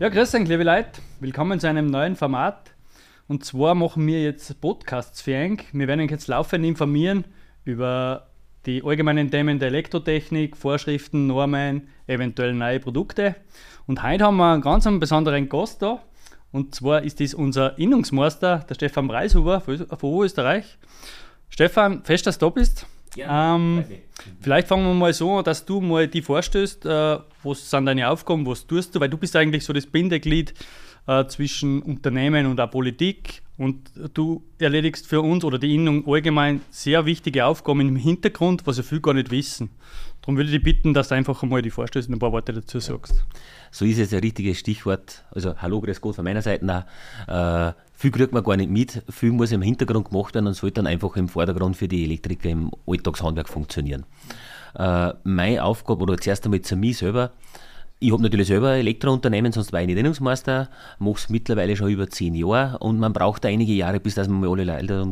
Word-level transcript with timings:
Ja, 0.00 0.08
grüß 0.08 0.34
euch, 0.34 0.48
liebe 0.48 0.62
Leute. 0.62 1.02
Willkommen 1.20 1.60
zu 1.60 1.68
einem 1.68 1.84
neuen 1.84 2.16
Format. 2.16 2.70
Und 3.28 3.44
zwar 3.44 3.74
machen 3.74 4.06
wir 4.06 4.22
jetzt 4.22 4.58
Podcasts 4.58 5.20
für 5.20 5.34
euch. 5.36 5.58
Wir 5.74 5.88
werden 5.88 6.00
euch 6.00 6.10
jetzt 6.10 6.26
laufend 6.26 6.64
informieren 6.64 7.26
über 7.66 8.28
die 8.64 8.82
allgemeinen 8.82 9.30
Themen 9.30 9.58
der 9.58 9.68
Elektrotechnik, 9.68 10.56
Vorschriften, 10.56 11.26
Normen, 11.26 11.88
eventuell 12.06 12.54
neue 12.54 12.80
Produkte. 12.80 13.36
Und 13.86 14.02
heute 14.02 14.24
haben 14.24 14.38
wir 14.38 14.54
einen 14.54 14.62
ganz 14.62 14.88
besonderen 14.98 15.50
Gast 15.50 15.82
da. 15.82 16.02
Und 16.50 16.74
zwar 16.74 17.02
ist 17.02 17.20
dies 17.20 17.34
unser 17.34 17.76
Innungsmeister, 17.78 18.64
der 18.66 18.74
Stefan 18.76 19.06
Breishuber 19.06 19.60
von 19.60 20.22
Österreich. 20.22 20.78
Stefan, 21.50 22.04
fest, 22.04 22.26
dass 22.26 22.38
du 22.38 22.46
da 22.46 22.50
bist. 22.52 22.86
Ja, 23.16 23.56
ähm, 23.56 23.84
vielleicht 24.40 24.68
fangen 24.68 24.86
wir 24.86 24.94
mal 24.94 25.12
so 25.12 25.38
an, 25.38 25.44
dass 25.44 25.64
du 25.64 25.80
mal 25.80 26.06
die 26.06 26.22
vorstößt, 26.22 26.86
äh, 26.86 27.18
was 27.42 27.70
sind 27.70 27.86
deine 27.86 28.08
Aufgaben, 28.08 28.46
was 28.46 28.66
tust 28.66 28.94
du, 28.94 29.00
weil 29.00 29.08
du 29.08 29.16
bist 29.16 29.34
eigentlich 29.34 29.64
so 29.64 29.72
das 29.72 29.86
Bindeglied 29.86 30.54
äh, 31.06 31.26
zwischen 31.26 31.82
Unternehmen 31.82 32.46
und 32.46 32.60
auch 32.60 32.70
Politik 32.70 33.42
und 33.56 33.90
du 34.14 34.42
erledigst 34.58 35.06
für 35.06 35.20
uns 35.20 35.44
oder 35.44 35.58
die 35.58 35.74
Innung 35.74 36.06
allgemein 36.06 36.60
sehr 36.70 37.04
wichtige 37.04 37.44
Aufgaben 37.44 37.80
im 37.80 37.96
Hintergrund, 37.96 38.66
was 38.66 38.76
ja 38.76 38.82
viele 38.82 39.00
gar 39.00 39.14
nicht 39.14 39.30
wissen. 39.30 39.70
Darum 40.20 40.36
würde 40.36 40.50
ich 40.50 40.56
dich 40.56 40.62
bitten, 40.62 40.94
dass 40.94 41.08
du 41.08 41.14
einfach 41.14 41.42
einmal 41.42 41.62
die 41.62 41.70
Vorstöße 41.70 42.08
und 42.08 42.14
ein 42.14 42.18
paar 42.18 42.32
Worte 42.32 42.52
dazu 42.52 42.78
sagst. 42.78 43.24
So 43.70 43.84
ist 43.84 43.98
es 43.98 44.12
ein 44.12 44.20
richtiges 44.20 44.58
Stichwort. 44.58 45.24
Also 45.30 45.56
hallo, 45.56 45.80
grüß 45.80 46.00
Gott 46.00 46.16
von 46.16 46.24
meiner 46.24 46.42
Seite 46.42 46.86
auch. 47.28 47.68
Äh, 47.68 47.72
viel 48.00 48.10
kriegt 48.10 48.32
man 48.32 48.42
gar 48.42 48.56
nicht 48.56 48.70
mit, 48.70 49.02
viel 49.10 49.30
muss 49.30 49.52
im 49.52 49.60
Hintergrund 49.60 50.08
gemacht 50.08 50.34
werden 50.34 50.46
und 50.46 50.54
sollte 50.54 50.76
dann 50.76 50.86
einfach 50.86 51.16
im 51.16 51.28
Vordergrund 51.28 51.76
für 51.76 51.86
die 51.86 52.04
Elektriker 52.04 52.48
im 52.48 52.70
Alltagshandwerk 52.86 53.46
funktionieren. 53.46 54.06
Äh, 54.74 55.12
meine 55.22 55.62
Aufgabe, 55.62 56.04
oder 56.04 56.16
zuerst 56.16 56.46
einmal 56.46 56.62
zu 56.62 56.76
mir 56.76 56.94
selber, 56.94 57.32
ich 57.98 58.10
habe 58.10 58.22
natürlich 58.22 58.46
selber 58.46 58.70
ein 58.70 58.80
Elektrounternehmen, 58.80 59.52
sonst 59.52 59.74
war 59.74 59.82
ich 59.82 59.86
nicht 59.86 59.98
Innungsmeister, 59.98 60.70
mache 60.98 61.16
es 61.16 61.28
mittlerweile 61.28 61.76
schon 61.76 61.90
über 61.90 62.08
zehn 62.08 62.34
Jahre 62.34 62.78
und 62.78 62.98
man 62.98 63.12
braucht 63.12 63.44
einige 63.44 63.74
Jahre, 63.74 64.00
bis 64.00 64.14
dass 64.14 64.28
man 64.28 64.48
alle 64.48 64.64
Leute 64.64 65.02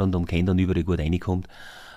rundum 0.00 0.24
kennt 0.24 0.48
und 0.48 0.58
überall 0.58 0.84
gut 0.84 1.00
reinkommt. 1.00 1.48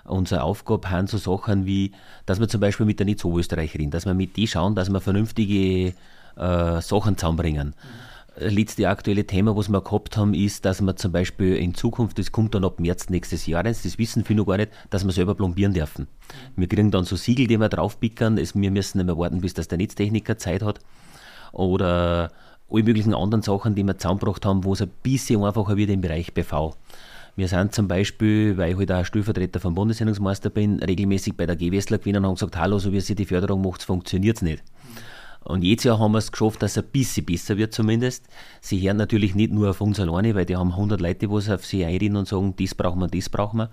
Unsere 0.04 0.44
Aufgabe 0.44 0.90
haben 0.90 1.08
so 1.08 1.18
Sachen 1.18 1.66
wie, 1.66 1.94
dass 2.26 2.42
wir 2.42 2.50
zum 2.50 2.60
Beispiel 2.60 2.86
mit 2.86 3.00
der 3.00 3.08
reden, 3.08 3.92
dass 3.92 4.06
wir 4.06 4.14
mit 4.14 4.36
die 4.36 4.48
schauen, 4.48 4.76
dass 4.76 4.90
wir 4.90 5.00
vernünftige 5.00 5.94
äh, 6.36 6.82
Sachen 6.82 7.16
zusammenbringen. 7.16 7.68
Mhm 7.68 8.11
letzte 8.50 8.90
aktuelle 8.90 9.26
Thema, 9.26 9.56
was 9.56 9.70
wir 9.70 9.82
gehabt 9.82 10.18
haben, 10.18 10.34
ist, 10.34 10.66
dass 10.66 10.82
wir 10.82 10.96
zum 10.96 11.12
Beispiel 11.12 11.56
in 11.56 11.74
Zukunft, 11.74 12.20
das 12.20 12.32
kommt 12.32 12.56
dann 12.56 12.66
ab 12.66 12.80
März 12.80 13.10
nächstes 13.10 13.46
Jahres, 13.46 13.84
das 13.84 13.98
wissen 13.98 14.26
viele 14.26 14.38
noch 14.38 14.48
gar 14.48 14.58
nicht, 14.58 14.72
dass 14.90 15.06
wir 15.06 15.12
selber 15.12 15.36
plombieren 15.36 15.74
dürfen. 15.74 16.08
Wir 16.56 16.68
kriegen 16.68 16.92
dann 16.92 17.06
so 17.06 17.16
Siegel, 17.16 17.48
die 17.48 17.58
wir 17.58 17.70
draufpickern, 17.70 18.38
wir 18.38 18.72
müssen 18.72 18.98
nicht 18.98 19.06
mehr 19.06 19.18
warten, 19.18 19.42
bis 19.42 19.54
das 19.54 19.68
der 19.68 19.78
Netztechniker 19.78 20.38
Zeit 20.38 20.64
hat. 20.64 20.80
Oder 21.52 22.32
alle 22.72 22.84
möglichen 22.84 23.14
anderen 23.14 23.42
Sachen, 23.42 23.76
die 23.76 23.84
wir 23.84 23.98
zusammengebracht 23.98 24.46
haben, 24.46 24.64
wo 24.64 24.74
es 24.74 24.82
ein 24.82 24.92
bisschen 25.04 25.44
einfacher 25.44 25.78
wird 25.78 25.90
im 25.90 26.02
Bereich 26.02 26.34
BV. 26.34 26.76
Wir 27.36 27.48
sind 27.48 27.74
zum 27.74 27.88
Beispiel, 27.88 28.58
weil 28.58 28.72
ich 28.72 28.78
halt 28.78 28.92
auch 28.92 29.06
Stellvertreter 29.06 29.60
vom 29.60 29.74
Bundeshandlungsmeister 29.74 30.50
bin, 30.50 30.80
regelmäßig 30.80 31.36
bei 31.36 31.46
der 31.46 31.56
GWSler 31.56 31.98
gewesen 31.98 32.18
und 32.18 32.26
haben 32.26 32.36
gesagt, 32.36 32.58
hallo, 32.58 32.78
so 32.78 32.92
wie 32.92 33.00
sie 33.00 33.16
die 33.16 33.26
Förderung 33.26 33.62
macht, 33.62 33.84
funktioniert 33.84 34.38
es 34.38 34.42
nicht. 34.42 34.64
Und 35.44 35.64
jetzt 35.64 35.86
Jahr 35.86 35.98
haben 35.98 36.12
wir 36.12 36.20
es 36.20 36.32
geschafft, 36.32 36.62
dass 36.62 36.78
es 36.78 36.84
ein 36.84 36.92
bisschen 36.92 37.26
besser 37.26 37.58
wird 37.58 37.74
zumindest. 37.74 38.28
Sie 38.62 38.80
hören 38.80 38.98
natürlich 38.98 39.34
nicht 39.34 39.52
nur 39.52 39.72
auf 39.72 39.82
uns 39.82 40.00
alleine, 40.00 40.36
weil 40.36 40.46
die 40.46 40.56
haben 40.56 40.72
100 40.72 41.02
Leute, 41.02 41.28
die 41.28 41.28
auf 41.28 41.66
sie 41.66 41.84
einreden 41.84 42.16
und 42.16 42.28
sagen, 42.28 42.54
das 42.58 42.76
brauchen 42.76 43.00
wir, 43.00 43.08
das 43.08 43.28
brauchen 43.28 43.58
wir. 43.58 43.72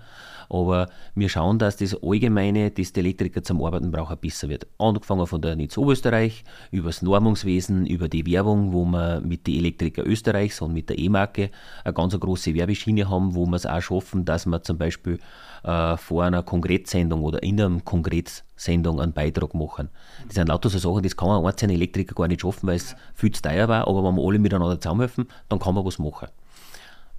Aber 0.49 0.89
wir 1.13 1.29
schauen, 1.29 1.59
dass 1.59 1.77
das 1.77 1.95
Allgemeine, 2.01 2.71
das 2.71 2.91
die 2.91 3.01
Elektriker 3.01 3.43
zum 3.43 3.63
Arbeiten 3.63 3.91
brauchen, 3.91 4.17
besser 4.17 4.49
wird. 4.49 4.65
Angefangen 4.79 5.27
von 5.27 5.41
der 5.41 5.55
NITS 5.55 5.77
Oberösterreich, 5.77 6.43
über 6.71 6.89
das 6.89 7.03
Normungswesen, 7.03 7.85
über 7.85 8.09
die 8.09 8.25
Werbung, 8.25 8.73
wo 8.73 8.83
wir 8.85 9.21
mit 9.21 9.45
den 9.45 9.59
Elektriker 9.59 10.03
Österreichs 10.07 10.61
und 10.61 10.73
mit 10.73 10.89
der 10.89 10.97
E-Marke 10.97 11.51
eine 11.83 11.93
ganz 11.93 12.19
große 12.19 12.55
Werbeschiene 12.55 13.07
haben, 13.09 13.35
wo 13.35 13.45
wir 13.45 13.57
es 13.57 13.67
auch 13.67 13.81
schaffen, 13.81 14.25
dass 14.25 14.47
wir 14.47 14.63
zum 14.63 14.79
Beispiel 14.79 15.19
äh, 15.63 15.97
vor 15.97 16.23
einer 16.23 16.43
Kongresssendung 16.43 17.23
oder 17.23 17.43
in 17.43 17.59
einer 17.59 17.79
Kongresssendung 17.81 19.01
einen 19.01 19.13
Beitrag 19.13 19.53
machen. 19.53 19.89
Das 20.25 20.35
sind 20.35 20.47
lauter 20.47 20.69
so 20.69 20.77
Sachen, 20.77 21.03
das 21.03 21.17
kann 21.17 21.29
man 21.29 21.45
einzelne 21.45 21.73
Elektriker 21.73 22.15
gar 22.15 22.27
nicht 22.27 22.41
schaffen, 22.41 22.67
weil 22.67 22.77
es 22.77 22.95
viel 23.13 23.31
zu 23.31 23.41
teuer 23.41 23.67
war, 23.67 23.87
aber 23.87 24.03
wenn 24.03 24.15
wir 24.15 24.23
alle 24.23 24.39
miteinander 24.39 24.79
zusammenhelfen, 24.79 25.27
dann 25.49 25.59
kann 25.59 25.75
man 25.75 25.85
was 25.85 25.99
machen. 25.99 26.29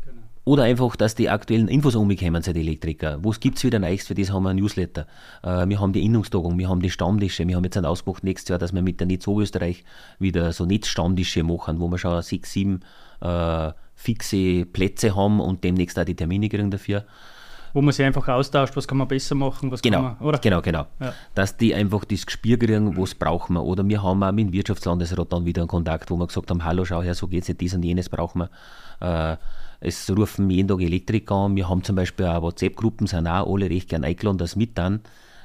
Genau. 0.05 0.23
Oder 0.45 0.65
einfach, 0.65 0.97
dass 0.97 1.15
die 1.15 1.29
aktuellen 1.29 1.69
Infos 1.69 1.95
umgekommen 1.95 2.43
sind, 2.43 2.57
Elektriker. 2.57 3.19
Was 3.23 3.41
gibt 3.41 3.59
es 3.59 3.65
wieder 3.65 3.79
Neues? 3.79 4.07
Für 4.07 4.15
das 4.15 4.33
haben 4.33 4.45
wir 4.45 4.51
ein 4.51 4.57
Newsletter. 4.57 5.07
Äh, 5.43 5.69
wir 5.69 5.81
haben 5.81 5.93
die 5.93 6.05
Innungstagung, 6.05 6.59
wir 6.59 6.69
haben 6.69 6.81
die 6.81 6.91
Stammtische. 6.91 7.47
Wir 7.47 7.57
haben 7.57 7.65
jetzt 7.65 7.77
einen 7.77 7.87
Ausbruch 7.87 8.23
nächstes 8.23 8.49
Jahr, 8.49 8.59
dass 8.59 8.73
wir 8.73 8.83
mit 8.83 9.01
der 9.01 9.07
Netz 9.07 9.27
Oberösterreich 9.29 9.85
wieder 10.19 10.53
so 10.53 10.65
Netzstammtische 10.65 11.43
machen, 11.43 11.81
wo 11.81 11.89
wir 11.89 11.99
schon 11.99 12.23
sechs, 12.23 12.53
sieben 12.53 12.81
äh, 13.21 13.73
fixe 13.95 14.65
Plätze 14.65 15.15
haben 15.15 15.41
und 15.41 15.63
demnächst 15.63 15.99
auch 15.99 16.05
die 16.05 16.17
Termine 16.17 16.49
kriegen 16.49 16.71
dafür 16.71 17.05
wo 17.73 17.83
man 17.83 17.93
sich 17.93 18.05
einfach 18.05 18.27
austauscht, 18.29 18.77
was 18.77 18.87
kann 18.87 18.99
man 18.99 19.09
besser 19.09 19.35
machen, 19.35 19.71
was 19.71 19.83
genau, 19.83 19.99
kann 19.99 20.17
man, 20.19 20.29
oder? 20.29 20.39
Genau, 20.39 20.61
genau. 20.61 20.87
Ja. 21.01 21.15
Dass 21.35 21.57
die 21.57 21.75
einfach 21.75 22.05
das 22.05 22.27
Gespür 22.27 22.59
kriegen, 22.59 22.97
was 22.97 23.15
brauchen 23.15 23.55
wir. 23.55 23.65
Oder 23.65 23.87
wir 23.87 24.03
haben 24.03 24.23
auch 24.23 24.33
mit 24.33 24.47
dem 24.47 24.53
Wirtschaftslandesrat 24.53 25.33
dann 25.33 25.45
wieder 25.45 25.63
einen 25.63 25.69
Kontakt, 25.69 26.11
wo 26.11 26.17
wir 26.17 26.27
gesagt 26.27 26.51
haben, 26.51 26.65
hallo, 26.65 26.85
schau 26.85 27.03
her, 27.03 27.15
so 27.15 27.29
geht 27.29 27.43
es 27.43 27.49
nicht, 27.49 27.61
dies 27.61 27.75
und 27.75 27.85
jenes 27.85 28.09
brauchen 28.09 28.43
wir. 29.01 29.33
Äh, 29.33 29.37
es 29.81 30.11
rufen 30.15 30.51
jeden 30.51 30.69
Tag 30.69 30.81
Elektriker 30.81 31.35
an. 31.35 31.57
Wir 31.57 31.69
haben 31.69 31.83
zum 31.83 31.97
Beispiel 31.97 32.27
auch 32.27 32.43
WhatsApp-Gruppen, 32.43 33.07
sind 33.07 33.27
auch 33.27 33.51
alle 33.51 33.71
recht 33.71 33.89
gern 33.89 34.05
eingeladen, 34.05 34.39
das 34.39 34.57
mit 34.57 34.77
dann. 34.77 35.01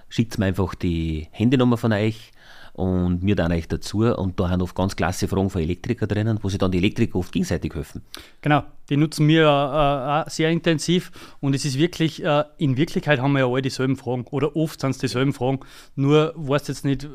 Schickt 0.10 0.38
mir 0.38 0.46
einfach 0.46 0.76
die 0.76 1.28
Handynummer 1.32 1.78
von 1.78 1.94
euch 1.94 2.32
und 2.76 3.24
mir 3.24 3.38
dann 3.38 3.54
euch 3.54 3.70
dazu. 3.70 4.00
Und 4.00 4.38
da 4.38 4.50
haben 4.50 4.62
oft 4.62 4.76
ganz 4.76 4.98
klasse 4.98 5.30
Fragen 5.30 5.50
von 5.50 5.62
Elektriker 5.62 6.08
drinnen, 6.08 6.40
wo 6.42 6.50
sich 6.50 6.60
dann 6.60 6.72
die 6.72 6.80
Elektriker 6.80 7.18
oft 7.18 7.32
gegenseitig 7.32 7.74
helfen. 7.74 8.02
Genau, 8.42 8.64
die 8.90 8.98
nutzen 8.98 9.28
wir 9.30 9.44
äh, 9.44 9.48
auch 9.48 10.30
sehr 10.30 10.50
intensiv 10.52 11.12
und 11.40 11.56
es 11.56 11.64
ist 11.64 11.80
wirklich, 11.80 12.22
äh, 12.22 12.44
in 12.58 12.76
Wirklichkeit 12.76 13.22
haben 13.22 13.32
wir 13.32 13.40
ja 13.40 13.48
alle 13.48 13.62
dieselben 13.62 13.96
Fragen 13.96 14.26
oder 14.30 14.58
oft 14.58 14.82
sind 14.82 14.92
es 14.92 14.98
dieselben 14.98 15.32
Fragen, 15.32 15.62
nur 15.96 16.34
weißt 16.36 16.68
jetzt 16.68 16.84
nicht, 16.84 17.06
äh, 17.06 17.08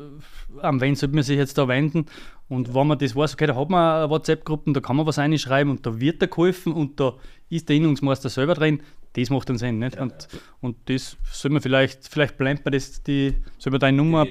an 0.61 0.81
wen 0.81 0.95
sollte 0.95 1.13
man 1.13 1.23
sich 1.23 1.37
jetzt 1.37 1.59
da 1.59 1.67
wenden 1.67 2.07
und 2.49 2.73
wenn 2.73 2.87
man 2.87 2.97
das 2.97 3.15
weiß, 3.15 3.33
okay, 3.35 3.45
da 3.45 3.55
hat 3.55 3.69
man 3.69 4.09
WhatsApp-Gruppen, 4.09 4.73
da 4.73 4.81
kann 4.81 4.95
man 4.95 5.05
was 5.05 5.19
reinschreiben 5.19 5.71
und 5.71 5.85
da 5.85 5.99
wird 5.99 6.23
da 6.23 6.25
geholfen 6.25 6.73
und 6.73 6.99
da 6.99 7.13
ist 7.49 7.69
der 7.69 7.75
Innungsmeister 7.75 8.29
selber 8.29 8.55
drin, 8.55 8.81
das 9.13 9.29
macht 9.29 9.49
dann 9.49 9.57
Sinn. 9.57 9.79
Nicht? 9.79 9.95
Ja, 9.95 10.03
und, 10.03 10.13
ja. 10.31 10.39
und 10.61 10.77
das 10.85 11.17
soll 11.31 11.51
man 11.51 11.61
vielleicht, 11.61 12.07
vielleicht 12.07 12.37
bleibt 12.37 12.65
man 12.65 12.71
das, 12.71 13.03
die, 13.03 13.35
soll 13.57 13.71
man 13.71 13.79
deine 13.79 13.97
Nummer, 13.97 14.25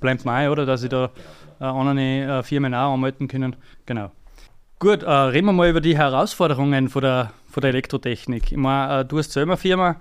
bleibt 0.00 0.24
man 0.24 0.34
ein, 0.34 0.48
oder? 0.48 0.66
Dass 0.66 0.82
ich 0.82 0.90
da 0.90 1.06
genau, 1.06 1.14
genau. 1.14 1.34
Äh, 1.60 1.64
andere 1.64 2.38
äh, 2.38 2.42
Firmen 2.42 2.74
auch 2.74 2.94
anmelden 2.94 3.28
können. 3.28 3.56
Genau. 3.86 4.10
Gut, 4.78 5.02
äh, 5.02 5.10
reden 5.10 5.46
wir 5.46 5.52
mal 5.52 5.70
über 5.70 5.80
die 5.80 5.96
Herausforderungen 5.96 6.88
von 6.88 7.02
der, 7.02 7.32
von 7.48 7.60
der 7.60 7.70
Elektrotechnik. 7.70 8.52
Ich 8.52 8.58
meine, 8.58 9.00
äh, 9.00 9.04
du 9.04 9.18
hast 9.18 9.32
selber 9.32 9.52
eine 9.52 9.56
Firma, 9.56 10.00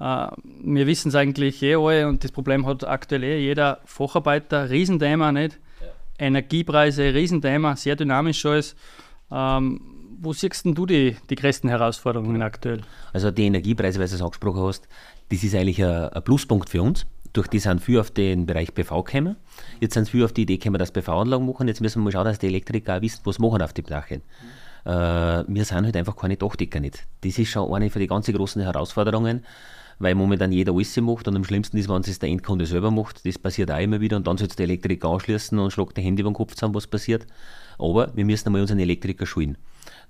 äh, 0.00 0.28
wir 0.62 0.86
wissen 0.86 1.08
es 1.08 1.14
eigentlich 1.14 1.62
eh 1.62 1.74
alle 1.74 2.08
und 2.08 2.24
das 2.24 2.32
Problem 2.32 2.66
hat 2.66 2.86
aktuell 2.86 3.24
eh 3.24 3.40
jeder 3.40 3.80
Facharbeiter, 3.84 4.70
Riesenthema, 4.70 5.32
nicht? 5.32 5.58
Ja. 5.80 6.26
Energiepreise, 6.26 7.14
Riesenthema, 7.14 7.76
sehr 7.76 7.96
dynamisch 7.96 8.46
alles. 8.46 8.76
Ähm, 9.30 9.80
wo 10.22 10.32
siehst 10.32 10.64
du 10.64 10.86
die, 10.86 11.16
die 11.28 11.34
größten 11.34 11.68
Herausforderungen 11.68 12.42
aktuell? 12.42 12.82
Also 13.12 13.30
die 13.30 13.46
Energiepreise, 13.46 13.98
weil 13.98 14.08
du 14.08 14.14
es 14.14 14.22
angesprochen 14.22 14.62
hast, 14.62 14.88
das 15.28 15.42
ist 15.42 15.54
eigentlich 15.54 15.82
ein, 15.82 16.08
ein 16.08 16.22
Pluspunkt 16.22 16.70
für 16.70 16.82
uns 16.82 17.06
durch 17.32 17.46
die 17.48 17.58
sind 17.58 17.80
viele 17.80 18.00
auf 18.00 18.10
den 18.10 18.46
Bereich 18.46 18.74
PV 18.74 19.02
gekommen. 19.02 19.36
Jetzt 19.80 19.94
sind 19.94 20.08
viele 20.08 20.26
auf 20.26 20.32
die 20.32 20.42
Idee 20.42 20.58
gekommen, 20.58 20.78
dass 20.78 20.92
PV-Anlagen 20.92 21.46
machen. 21.46 21.68
Jetzt 21.68 21.80
müssen 21.80 22.00
wir 22.00 22.04
mal 22.04 22.12
schauen, 22.12 22.26
dass 22.26 22.38
die 22.38 22.46
Elektriker 22.46 22.96
auch 22.96 23.02
wissen, 23.02 23.20
was 23.24 23.38
machen 23.38 23.62
auf 23.62 23.72
dem 23.72 23.86
Dachen. 23.86 24.22
Mhm. 24.84 24.90
Äh, 24.90 25.44
wir 25.48 25.64
sind 25.64 25.84
halt 25.84 25.96
einfach 25.96 26.16
keine 26.16 26.36
Dachdecker 26.36 26.80
nicht. 26.80 27.06
Das 27.22 27.38
ist 27.38 27.48
schon 27.48 27.72
eine 27.72 27.90
von 27.90 28.00
den 28.00 28.08
ganz 28.08 28.26
großen 28.26 28.60
Herausforderungen, 28.62 29.44
weil 29.98 30.14
momentan 30.14 30.52
jeder 30.52 30.72
alles 30.72 30.96
macht 31.00 31.28
und 31.28 31.36
am 31.36 31.44
schlimmsten 31.44 31.76
ist, 31.78 31.88
wenn 31.88 32.02
es 32.02 32.18
der 32.18 32.28
Endkunde 32.28 32.66
selber 32.66 32.90
macht. 32.90 33.24
Das 33.24 33.38
passiert 33.38 33.70
auch 33.70 33.80
immer 33.80 34.00
wieder 34.00 34.16
und 34.16 34.26
dann 34.26 34.36
soll 34.36 34.48
der 34.48 34.64
Elektriker 34.64 35.08
anschließen 35.08 35.58
und 35.58 35.70
schlägt 35.70 35.96
die 35.96 36.02
Hände 36.02 36.20
über 36.22 36.30
den 36.30 36.34
Kopf 36.34 36.54
zusammen, 36.54 36.74
was 36.74 36.86
passiert. 36.86 37.26
Aber 37.78 38.14
wir 38.14 38.24
müssen 38.24 38.48
einmal 38.48 38.60
unseren 38.60 38.80
Elektriker 38.80 39.24
schulen. 39.24 39.56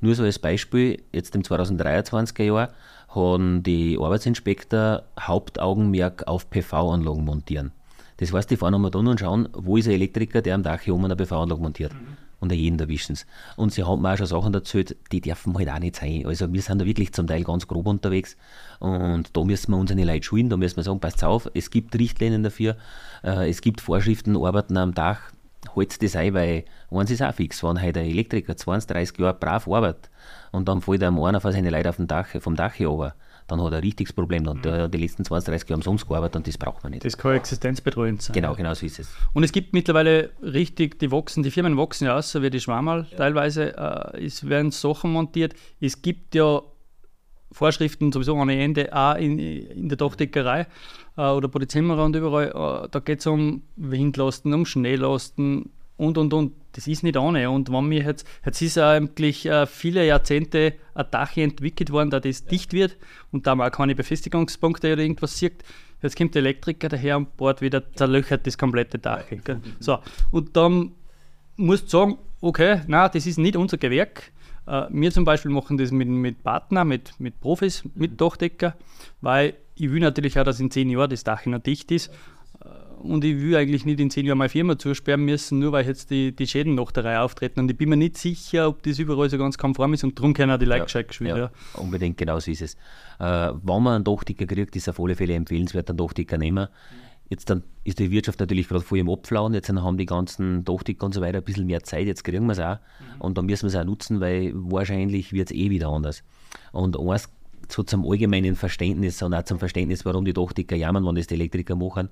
Nur 0.02 0.16
so 0.16 0.24
als 0.24 0.40
Beispiel, 0.40 1.00
jetzt 1.12 1.36
im 1.36 1.42
2023er 1.42 2.42
Jahr 2.42 2.68
haben 3.08 3.62
die 3.62 3.96
Arbeitsinspektor 4.00 5.04
Hauptaugenmerk 5.18 6.26
auf 6.26 6.50
PV-Anlagen 6.50 7.24
montieren. 7.24 7.70
Das 8.16 8.32
heißt, 8.32 8.50
die 8.50 8.56
fahren 8.56 8.74
einmal 8.74 8.90
da 8.90 8.98
und 8.98 9.20
schauen, 9.20 9.48
wo 9.52 9.76
ist 9.76 9.86
ein 9.86 9.94
Elektriker, 9.94 10.42
der 10.42 10.56
am 10.56 10.64
Dach 10.64 10.80
hier 10.80 10.94
oben 10.94 11.04
eine 11.04 11.14
PV-Anlage 11.16 11.60
montiert. 11.62 11.94
Mhm. 11.94 12.16
Und 12.40 12.50
jeden 12.50 12.80
erwischen 12.80 13.14
sie. 13.14 13.24
Und 13.56 13.72
sie 13.72 13.84
haben 13.84 14.02
mir 14.02 14.12
auch 14.12 14.16
schon 14.16 14.26
Sachen 14.26 14.52
erzählt, 14.52 14.96
die 15.12 15.20
dürfen 15.20 15.56
halt 15.56 15.70
auch 15.70 15.78
nicht 15.78 15.94
sein. 15.94 16.26
Also 16.26 16.52
wir 16.52 16.62
sind 16.62 16.80
da 16.80 16.84
wirklich 16.84 17.12
zum 17.12 17.28
Teil 17.28 17.44
ganz 17.44 17.68
grob 17.68 17.86
unterwegs. 17.86 18.36
Und 18.80 19.36
da 19.36 19.44
müssen 19.44 19.70
wir 19.70 19.78
unsere 19.78 20.02
Leute 20.02 20.24
schulen, 20.24 20.48
da 20.48 20.56
müssen 20.56 20.76
wir 20.76 20.82
sagen, 20.82 20.98
passt 20.98 21.22
auf, 21.22 21.48
es 21.54 21.70
gibt 21.70 21.96
Richtlinien 21.96 22.42
dafür, 22.42 22.76
äh, 23.22 23.48
es 23.48 23.60
gibt 23.60 23.80
Vorschriften, 23.80 24.36
arbeiten 24.36 24.76
am 24.76 24.94
Dach, 24.94 25.31
halt 25.74 26.02
das 26.02 26.16
ein, 26.16 26.34
weil 26.34 26.64
eins 26.90 27.10
ist 27.10 27.22
auch 27.22 27.34
fix, 27.34 27.62
wenn 27.62 27.80
heute 27.82 28.00
ein 28.00 28.06
Elektriker 28.06 28.56
20, 28.56 28.88
30 28.88 29.18
Jahre 29.18 29.34
brav 29.34 29.68
arbeitet 29.68 30.10
und 30.50 30.68
dann 30.68 30.80
fällt 30.80 31.02
einem 31.02 31.22
einer 31.22 31.40
von 31.40 31.52
seinen 31.52 31.70
Leuten 31.70 31.88
auf 31.88 31.96
dem 31.96 32.06
Dach, 32.06 32.28
vom 32.40 32.56
Dach 32.56 32.78
runter, 32.80 33.14
dann 33.48 33.60
hat 33.62 33.72
er 33.72 33.78
ein 33.78 33.84
richtiges 33.84 34.12
Problem. 34.12 34.46
Und 34.46 34.64
mhm. 34.64 34.90
die 34.90 34.98
letzten 34.98 35.24
20, 35.24 35.50
30 35.50 35.68
Jahre 35.68 35.78
umsonst 35.78 36.06
gearbeitet 36.06 36.36
und 36.36 36.46
das 36.46 36.58
braucht 36.58 36.82
man 36.82 36.92
nicht. 36.92 37.04
Das 37.04 37.16
kann 37.16 37.34
existenzbetreuend 37.34 38.22
sein. 38.22 38.34
Genau, 38.34 38.54
genau 38.54 38.74
so 38.74 38.86
ist 38.86 38.98
es. 38.98 39.10
Und 39.32 39.44
es 39.44 39.52
gibt 39.52 39.72
mittlerweile 39.72 40.30
richtig, 40.42 40.98
die 40.98 41.10
wachsen, 41.10 41.42
die 41.42 41.50
Firmen 41.50 41.76
wachsen 41.76 42.06
ja 42.06 42.16
aus, 42.16 42.30
so 42.30 42.42
wie 42.42 42.50
die 42.50 42.60
Schwammerl 42.60 43.06
ja. 43.10 43.16
teilweise. 43.16 43.76
Äh, 43.76 44.26
es 44.26 44.48
werden 44.48 44.70
Sachen 44.70 45.12
montiert. 45.12 45.54
Es 45.80 46.02
gibt 46.02 46.34
ja 46.34 46.62
Vorschriften 47.52 48.12
sowieso 48.12 48.34
ohne 48.34 48.58
Ende, 48.60 48.92
auch 48.92 49.16
in, 49.16 49.38
in 49.38 49.88
der 49.88 49.98
Dachdeckerei 49.98 50.66
äh, 51.16 51.20
oder 51.20 51.48
bei 51.48 51.60
den 51.60 51.68
Zimmerern 51.68 52.06
und 52.06 52.16
überall. 52.16 52.48
Äh, 52.48 52.88
da 52.90 52.98
geht 53.00 53.20
es 53.20 53.26
um 53.26 53.62
Windlasten, 53.76 54.52
um 54.54 54.66
Schneelasten 54.66 55.70
und 55.96 56.18
und 56.18 56.32
und. 56.34 56.52
Das 56.72 56.86
ist 56.86 57.02
nicht 57.02 57.18
ohne. 57.18 57.50
Und 57.50 57.70
wenn 57.70 57.86
mir 57.86 58.02
jetzt, 58.02 58.26
jetzt 58.46 58.62
ist 58.62 58.78
eigentlich 58.78 59.44
äh, 59.44 59.66
viele 59.66 60.06
Jahrzehnte 60.06 60.72
ein 60.94 61.04
Dach 61.10 61.36
entwickelt 61.36 61.90
worden, 61.90 62.08
da 62.08 62.18
das 62.18 62.40
ja. 62.40 62.48
dicht 62.48 62.72
wird 62.72 62.96
und 63.30 63.46
da 63.46 63.54
man 63.54 63.68
auch 63.68 63.76
keine 63.76 63.94
Befestigungspunkte 63.94 64.94
oder 64.94 65.02
irgendwas 65.02 65.38
sieht. 65.38 65.62
Jetzt 66.00 66.16
kommt 66.16 66.34
der 66.34 66.40
Elektriker 66.40 66.88
daher 66.88 67.16
an 67.16 67.26
Bord 67.36 67.60
wieder, 67.60 67.92
zerlöchert 67.94 68.46
das 68.46 68.56
komplette 68.58 68.98
Dach. 68.98 69.24
Ja. 69.30 69.60
So, 69.78 69.98
und 70.30 70.56
dann 70.56 70.92
musst 71.56 71.84
du 71.84 71.88
sagen, 71.90 72.18
okay, 72.40 72.80
na, 72.86 73.08
das 73.08 73.26
ist 73.26 73.38
nicht 73.38 73.56
unser 73.56 73.76
Gewerk 73.76 74.31
äh, 74.66 74.86
wir 74.90 75.10
zum 75.10 75.24
Beispiel 75.24 75.50
machen 75.50 75.76
das 75.78 75.90
mit, 75.90 76.08
mit 76.08 76.42
Partnern, 76.42 76.88
mit, 76.88 77.18
mit 77.18 77.40
Profis, 77.40 77.84
mit 77.94 78.12
mhm. 78.12 78.16
Dachdecker, 78.16 78.76
weil 79.20 79.54
ich 79.74 79.90
will 79.90 80.00
natürlich 80.00 80.38
auch, 80.38 80.44
dass 80.44 80.60
in 80.60 80.70
zehn 80.70 80.90
Jahren 80.90 81.10
das 81.10 81.24
Dach 81.24 81.44
noch 81.46 81.58
dicht 81.58 81.90
ist. 81.90 82.08
Äh, 82.64 82.68
und 83.02 83.24
ich 83.24 83.36
will 83.40 83.56
eigentlich 83.56 83.84
nicht 83.84 83.98
in 83.98 84.10
zehn 84.10 84.26
Jahren 84.26 84.38
meine 84.38 84.48
Firma 84.48 84.78
zusperren 84.78 85.24
müssen, 85.24 85.58
nur 85.58 85.72
weil 85.72 85.86
jetzt 85.86 86.10
die, 86.10 86.34
die 86.34 86.46
Schäden 86.46 86.74
nach 86.76 86.92
der 86.92 87.04
Reihe 87.04 87.20
auftreten. 87.20 87.60
Und 87.60 87.70
ich 87.70 87.76
bin 87.76 87.88
mir 87.88 87.96
nicht 87.96 88.16
sicher, 88.16 88.68
ob 88.68 88.82
das 88.84 88.98
überall 88.98 89.28
so 89.28 89.38
ganz 89.38 89.58
konform 89.58 89.94
ist 89.94 90.04
und 90.04 90.18
darum 90.18 90.34
können 90.34 90.52
auch 90.52 90.58
die 90.58 90.66
Leute 90.66 90.78
ja, 90.78 90.84
gescheit 90.84 91.08
gespielt. 91.08 91.36
Ja, 91.36 91.50
unbedingt, 91.74 92.16
genau 92.16 92.38
so 92.38 92.50
ist 92.50 92.62
es. 92.62 92.74
Äh, 93.18 93.52
wenn 93.62 93.82
man 93.82 93.94
einen 93.94 94.04
Dachdecker 94.04 94.46
kriegt, 94.46 94.76
ist 94.76 94.88
auf 94.88 95.00
alle 95.00 95.16
Fälle 95.16 95.34
empfehlenswert, 95.34 95.90
einen 95.90 95.98
Dachdecker 95.98 96.38
nehmen. 96.38 96.68
Jetzt 97.32 97.48
dann 97.48 97.62
ist 97.82 97.98
die 97.98 98.10
Wirtschaft 98.10 98.40
natürlich 98.40 98.68
gerade 98.68 98.82
vor 98.82 98.98
im 98.98 99.08
Abflauen. 99.08 99.54
Jetzt 99.54 99.70
haben 99.70 99.96
die 99.96 100.04
ganzen 100.04 100.66
Dachdecker 100.66 101.06
und 101.06 101.14
so 101.14 101.22
weiter 101.22 101.38
ein 101.38 101.44
bisschen 101.44 101.64
mehr 101.64 101.82
Zeit. 101.82 102.06
Jetzt 102.06 102.24
kriegen 102.24 102.44
wir 102.44 102.52
es 102.52 102.58
auch. 102.58 102.76
Mhm. 102.76 103.20
Und 103.20 103.38
dann 103.38 103.46
müssen 103.46 103.62
wir 103.62 103.68
es 103.68 103.74
auch 103.74 103.86
nutzen, 103.86 104.20
weil 104.20 104.52
wahrscheinlich 104.54 105.32
wird 105.32 105.50
es 105.50 105.56
eh 105.56 105.70
wieder 105.70 105.88
anders. 105.88 106.24
Und 106.72 107.00
eins 107.00 107.30
so 107.70 107.84
zum 107.84 108.04
allgemeinen 108.06 108.54
Verständnis 108.54 109.22
und 109.22 109.32
auch 109.32 109.44
zum 109.44 109.58
Verständnis, 109.58 110.04
warum 110.04 110.26
die 110.26 110.34
Dachdecker 110.34 110.76
jammern, 110.76 111.06
wenn 111.06 111.14
das 111.14 111.26
die 111.26 111.34
Elektriker 111.34 111.74
machen. 111.74 112.10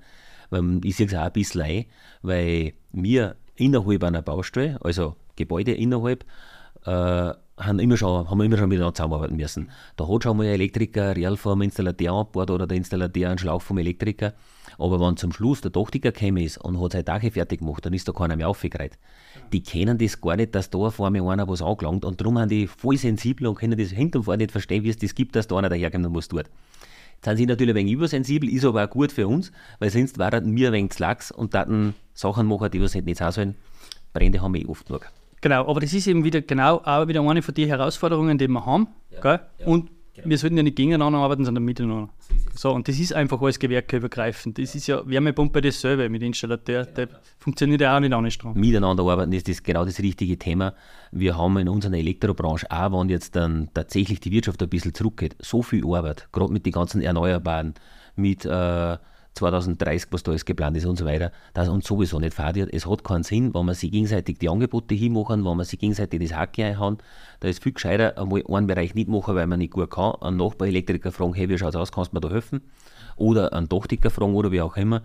Weil 0.49 0.83
ich 0.83 0.95
sehe 0.95 1.05
es 1.05 1.13
auch 1.13 1.19
ein 1.19 1.33
bisschen 1.33 1.61
ein, 1.61 1.85
weil 2.23 2.73
wir 2.91 3.35
innerhalb 3.57 4.03
einer 4.03 4.23
Baustelle, 4.23 4.79
also 4.83 5.17
Gebäude 5.35 5.73
innerhalb, 5.73 6.25
äh, 6.87 7.33
haben, 7.61 7.79
immer 7.79 7.97
schon, 7.97 8.29
haben 8.29 8.37
wir 8.37 8.45
immer 8.45 8.57
schon 8.57 8.69
miteinander 8.69 8.93
zusammenarbeiten 8.93 9.35
müssen. 9.35 9.69
Da 9.95 10.07
hat 10.07 10.23
schon 10.23 10.37
mal 10.37 10.45
ein 10.45 10.53
Elektriker 10.53 11.15
real 11.15 11.37
vom 11.37 11.61
Installateur 11.61 12.13
an 12.13 12.27
oder 12.33 12.67
der 12.67 12.77
Installateur 12.77 13.29
einen 13.29 13.37
Schlauch 13.37 13.61
vom 13.61 13.77
Elektriker. 13.77 14.33
Aber 14.77 14.99
wenn 14.99 15.17
zum 15.17 15.31
Schluss 15.31 15.61
der 15.61 15.71
Dachdecker 15.71 16.11
gekommen 16.11 16.37
ist 16.37 16.57
und 16.57 16.81
hat 16.81 16.93
seine 16.93 17.03
Dache 17.03 17.31
fertig 17.31 17.59
gemacht, 17.59 17.85
dann 17.85 17.93
ist 17.93 18.07
da 18.07 18.13
keiner 18.13 18.35
mehr 18.35 18.49
aufgereiht. 18.49 18.97
Die 19.53 19.61
kennen 19.61 19.97
das 19.97 20.19
gar 20.19 20.35
nicht, 20.35 20.55
dass 20.55 20.69
da 20.69 20.89
vor 20.89 21.09
mir 21.09 21.23
einer 21.23 21.47
was 21.47 21.61
angelangt 21.61 22.05
und 22.05 22.19
darum 22.19 22.39
haben 22.39 22.49
die 22.49 22.67
voll 22.67 22.97
sensibel 22.97 23.47
und 23.47 23.55
können 23.55 23.77
das 23.77 23.89
hinter 23.89 24.19
und 24.19 24.25
vor 24.25 24.37
nicht 24.37 24.51
verstehen, 24.51 24.83
wie 24.83 24.89
es 24.89 24.97
das 24.97 25.15
gibt, 25.15 25.35
dass 25.35 25.47
da 25.47 25.57
einer 25.57 25.69
daherkommt 25.69 26.05
und 26.05 26.15
was 26.15 26.27
tut. 26.27 26.45
Jetzt 27.15 27.25
sind 27.25 27.37
sie 27.37 27.45
natürlich 27.45 27.73
ein 27.73 27.75
wenig 27.75 27.93
übersensibel, 27.93 28.49
ist 28.49 28.65
aber 28.65 28.83
auch 28.83 28.89
gut 28.89 29.11
für 29.11 29.27
uns, 29.27 29.51
weil 29.77 29.91
sonst 29.91 30.17
waren 30.17 30.55
wir 30.55 30.69
ein 30.69 30.73
wenig 30.73 30.91
zu 30.91 31.03
lax 31.03 31.31
und 31.31 31.53
dann 31.53 31.93
Sachen 32.13 32.47
machen, 32.47 32.71
die 32.71 32.81
was 32.81 32.95
nicht, 32.95 33.17
sein 33.17 33.31
sollen. 33.31 33.55
Brände 34.13 34.41
haben 34.41 34.53
wir 34.55 34.61
eh 34.61 34.65
oft 34.65 34.87
genug. 34.87 35.11
Genau, 35.41 35.67
aber 35.67 35.79
das 35.79 35.93
ist 35.93 36.07
eben 36.07 36.23
wieder 36.23 36.41
genau 36.41 36.81
auch 36.83 37.07
wieder 37.07 37.21
eine 37.21 37.41
von 37.41 37.53
den 37.53 37.67
Herausforderungen, 37.67 38.37
die 38.37 38.47
wir 38.47 38.65
haben. 38.65 38.87
Ja, 39.23 39.39
ja. 39.57 39.65
Und 39.65 39.89
Genau. 40.13 40.29
Wir 40.29 40.37
sollten 40.37 40.57
ja 40.57 40.63
nicht 40.63 40.75
gegeneinander 40.75 41.19
arbeiten, 41.19 41.45
sondern 41.45 41.63
miteinander. 41.63 42.09
So, 42.53 42.71
und 42.71 42.87
das 42.87 42.99
ist 42.99 43.13
einfach 43.13 43.41
alles 43.41 43.59
gewerkeübergreifend. 43.59 44.57
Das 44.59 44.75
ist 44.75 44.87
ja 44.87 45.07
Wärmepumpe 45.07 45.61
dasselbe 45.61 46.09
mit 46.09 46.21
Installateur. 46.21 46.83
Der 46.85 47.07
funktioniert 47.39 47.79
ja 47.79 47.95
auch 47.95 48.01
nicht 48.01 48.11
an 48.11 48.29
Strom. 48.29 48.59
Miteinander 48.59 49.03
arbeiten 49.03 49.31
ist 49.31 49.47
das 49.47 49.63
genau 49.63 49.85
das 49.85 49.99
richtige 49.99 50.37
Thema. 50.37 50.73
Wir 51.11 51.37
haben 51.37 51.57
in 51.59 51.69
unserer 51.69 51.93
Elektrobranche, 51.93 52.69
auch 52.69 52.91
wenn 52.91 53.07
jetzt 53.07 53.37
dann 53.37 53.69
tatsächlich 53.73 54.19
die 54.19 54.31
Wirtschaft 54.31 54.61
ein 54.61 54.67
bisschen 54.67 54.93
zurückgeht, 54.93 55.37
so 55.39 55.61
viel 55.61 55.85
Arbeit, 55.85 56.27
gerade 56.33 56.51
mit 56.51 56.65
den 56.65 56.73
ganzen 56.73 57.01
Erneuerbaren, 57.01 57.73
mit 58.17 58.43
äh, 58.43 58.97
2030, 59.33 60.11
was 60.11 60.23
da 60.23 60.31
alles 60.31 60.45
geplant 60.45 60.75
ist 60.77 60.85
und 60.85 60.97
so 60.97 61.05
weiter, 61.05 61.31
dass 61.53 61.69
uns 61.69 61.87
sowieso 61.87 62.19
nicht 62.19 62.33
fadiert. 62.33 62.69
Es 62.73 62.85
hat 62.85 63.03
keinen 63.03 63.23
Sinn, 63.23 63.53
wenn 63.53 63.65
man 63.65 63.75
sich 63.75 63.91
gegenseitig 63.91 64.39
die 64.39 64.49
Angebote 64.49 64.93
hinmachen, 64.93 65.45
wenn 65.45 65.57
man 65.57 65.65
sich 65.65 65.79
gegenseitig 65.79 66.19
das 66.21 66.37
Hacke 66.37 66.65
einhauen. 66.65 66.97
Da 67.39 67.47
ist 67.47 67.63
viel 67.63 67.71
gescheiter, 67.71 68.17
einmal 68.17 68.43
einen 68.47 68.67
Bereich 68.67 68.93
nicht 68.93 69.07
machen, 69.07 69.35
weil 69.35 69.47
man 69.47 69.59
nicht 69.59 69.73
gut 69.73 69.89
kann, 69.89 70.15
einen 70.15 70.37
Nachbarelektriker 70.37 71.11
fragen, 71.11 71.33
hey, 71.33 71.49
wie 71.49 71.57
schaut 71.57 71.69
es 71.69 71.75
aus, 71.75 71.91
kannst 71.91 72.11
du 72.11 72.17
mir 72.17 72.21
da 72.21 72.29
helfen? 72.29 72.61
Oder 73.15 73.53
einen 73.53 73.69
Dachdecker 73.69 74.09
fragen 74.09 74.35
oder 74.35 74.51
wie 74.51 74.61
auch 74.61 74.75
immer. 74.75 75.03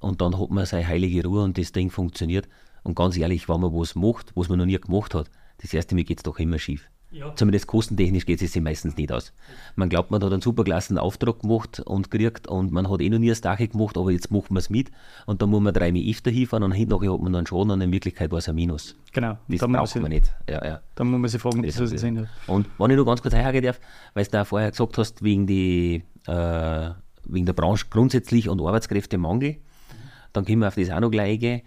Und 0.00 0.20
dann 0.20 0.38
hat 0.38 0.50
man 0.50 0.66
seine 0.66 0.88
heilige 0.88 1.24
Ruhe 1.24 1.42
und 1.42 1.56
das 1.58 1.72
Ding 1.72 1.90
funktioniert. 1.90 2.48
Und 2.82 2.96
ganz 2.96 3.16
ehrlich, 3.16 3.48
wenn 3.48 3.60
man 3.60 3.72
was 3.72 3.94
macht, 3.94 4.32
was 4.34 4.48
man 4.48 4.58
noch 4.58 4.66
nie 4.66 4.78
gemacht 4.78 5.14
hat, 5.14 5.30
das 5.58 5.74
erste 5.74 5.94
Mal 5.94 6.04
geht 6.04 6.18
es 6.18 6.22
doch 6.22 6.38
immer 6.38 6.58
schief. 6.58 6.88
Ja. 7.12 7.34
Zumindest 7.34 7.66
kostentechnisch 7.66 8.24
geht 8.24 8.40
es 8.40 8.52
sich 8.52 8.62
meistens 8.62 8.96
nicht 8.96 9.10
aus. 9.10 9.32
Man 9.74 9.88
glaubt, 9.88 10.12
man 10.12 10.22
hat 10.22 10.32
einen 10.32 10.42
superklassen 10.42 10.96
Auftrag 10.96 11.40
gemacht 11.40 11.80
und 11.80 12.08
gekriegt 12.08 12.46
und 12.46 12.70
man 12.70 12.88
hat 12.88 13.00
eh 13.00 13.08
noch 13.10 13.18
nie 13.18 13.28
das 13.28 13.40
Dach 13.40 13.58
gemacht, 13.58 13.98
aber 13.98 14.12
jetzt 14.12 14.30
macht 14.30 14.50
man 14.50 14.58
es 14.58 14.70
mit 14.70 14.92
und 15.26 15.42
dann 15.42 15.50
muss 15.50 15.60
man 15.60 15.74
drei 15.74 15.90
Mal 15.90 16.08
öfter 16.08 16.30
hinfahren 16.30 16.62
und 16.62 16.72
hinterher 16.72 17.12
hat 17.12 17.20
man 17.20 17.32
dann 17.32 17.46
schon 17.46 17.68
und 17.70 17.80
in 17.80 17.90
Wirklichkeit 17.90 18.30
war 18.30 18.38
es 18.38 18.48
ein 18.48 18.54
Minus. 18.54 18.94
Genau. 19.12 19.38
Das 19.48 19.58
dann 19.58 19.72
braucht 19.72 19.96
man 19.96 20.10
nicht. 20.10 20.32
Ja, 20.48 20.64
ja. 20.64 20.80
Dann 20.94 21.08
muss 21.08 21.20
man 21.20 21.28
sich 21.28 21.40
fragen, 21.40 21.62
das 21.64 21.80
was 21.80 21.90
das 21.90 22.00
Sinn 22.00 22.20
hat. 22.20 22.28
Und 22.46 22.68
wenn 22.78 22.90
ich 22.92 22.96
noch 22.96 23.06
ganz 23.06 23.22
kurz 23.22 23.34
einhaken 23.34 23.62
darf, 23.62 23.80
weil 24.14 24.24
du 24.24 24.30
da 24.30 24.44
vorher 24.44 24.70
gesagt 24.70 24.96
hast, 24.96 25.22
wegen, 25.24 25.48
die, 25.48 26.04
äh, 26.28 26.90
wegen 27.24 27.46
der 27.46 27.54
Branche 27.54 27.86
grundsätzlich 27.90 28.48
und 28.48 28.60
Arbeitskräftemangel, 28.60 29.56
dann 30.32 30.44
können 30.44 30.60
wir 30.60 30.68
auf 30.68 30.76
das 30.76 30.90
auch 30.90 31.00
noch 31.00 31.10
gleich 31.10 31.64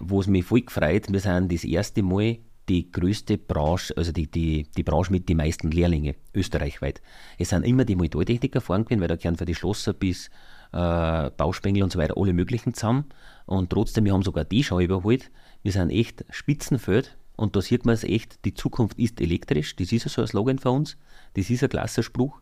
wo 0.00 0.20
es 0.20 0.26
mich 0.26 0.44
voll 0.44 0.62
gefreut, 0.62 1.12
wir 1.12 1.20
sind 1.20 1.52
das 1.52 1.62
erste 1.62 2.02
Mal 2.02 2.38
die 2.70 2.90
größte 2.92 3.36
Branche, 3.36 3.92
also 3.96 4.12
die, 4.12 4.30
die, 4.30 4.68
die 4.76 4.82
Branche 4.84 5.10
mit 5.10 5.28
den 5.28 5.38
meisten 5.38 5.72
Lehrlinge 5.72 6.14
österreichweit. 6.32 7.02
Es 7.36 7.48
sind 7.48 7.66
immer 7.66 7.84
die 7.84 7.96
Metalltechniker 7.96 8.60
vorn 8.60 8.84
gewesen, 8.84 9.00
weil 9.00 9.08
da 9.08 9.16
gehören 9.16 9.36
für 9.36 9.44
die 9.44 9.56
Schlosser 9.56 9.92
bis 9.92 10.28
äh, 10.72 11.30
Bauspengel 11.36 11.82
und 11.82 11.90
so 11.90 11.98
weiter 11.98 12.16
alle 12.16 12.32
möglichen 12.32 12.72
zusammen. 12.72 13.06
Und 13.46 13.70
trotzdem, 13.70 14.04
wir 14.04 14.12
haben 14.12 14.22
sogar 14.22 14.44
die 14.44 14.62
schon 14.62 14.82
überholt. 14.82 15.32
Wir 15.64 15.72
sind 15.72 15.90
echt 15.90 16.24
Spitzenfeld 16.30 17.16
und 17.34 17.56
da 17.56 17.60
sieht 17.60 17.84
man 17.86 17.94
es 17.94 18.04
echt, 18.04 18.44
die 18.44 18.54
Zukunft 18.54 19.00
ist 19.00 19.20
elektrisch. 19.20 19.74
Das 19.74 19.90
ist 19.90 20.04
ja 20.04 20.10
so 20.10 20.20
ein 20.20 20.28
Slogan 20.28 20.60
für 20.60 20.70
uns. 20.70 20.96
Das 21.34 21.50
ist 21.50 21.64
ein 21.64 21.70
klasse 21.70 22.04
Spruch. 22.04 22.40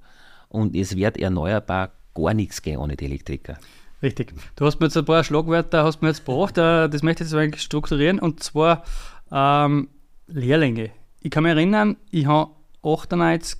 Und 0.50 0.76
es 0.76 0.94
wird 0.94 1.16
erneuerbar 1.16 1.92
gar 2.14 2.34
nichts 2.34 2.60
gehen 2.60 2.76
ohne 2.76 2.96
die 2.96 3.06
Elektriker. 3.06 3.56
Richtig. 4.02 4.34
Du 4.56 4.66
hast 4.66 4.78
mir 4.78 4.86
jetzt 4.86 4.96
ein 4.98 5.06
paar 5.06 5.24
Schlagwörter 5.24 5.84
hast 5.84 6.02
mir 6.02 6.08
jetzt 6.08 6.26
gebracht, 6.26 6.58
äh, 6.58 6.88
das 6.88 7.02
möchte 7.02 7.24
ich 7.24 7.30
jetzt 7.30 7.38
eigentlich 7.38 7.62
strukturieren. 7.62 8.18
Und 8.18 8.42
zwar 8.42 8.84
ähm, 9.32 9.88
Lehrlinge. 10.28 10.90
Ich 11.20 11.30
kann 11.30 11.42
mich 11.42 11.50
erinnern, 11.50 11.96
ich 12.10 12.26
habe 12.26 12.52
98, 12.82 13.58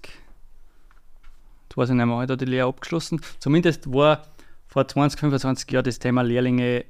jetzt 1.62 1.76
weiß 1.76 1.88
ich 1.88 1.94
nicht 1.96 2.06
mehr, 2.06 2.16
habe 2.16 2.36
die 2.36 2.44
Lehre 2.44 2.68
abgeschlossen. 2.68 3.20
Zumindest 3.38 3.92
war 3.92 4.22
vor 4.66 4.86
20, 4.86 5.18
25 5.18 5.70
Jahren 5.70 5.84
das 5.84 5.98
Thema 5.98 6.22
Lehrlinge, 6.22 6.84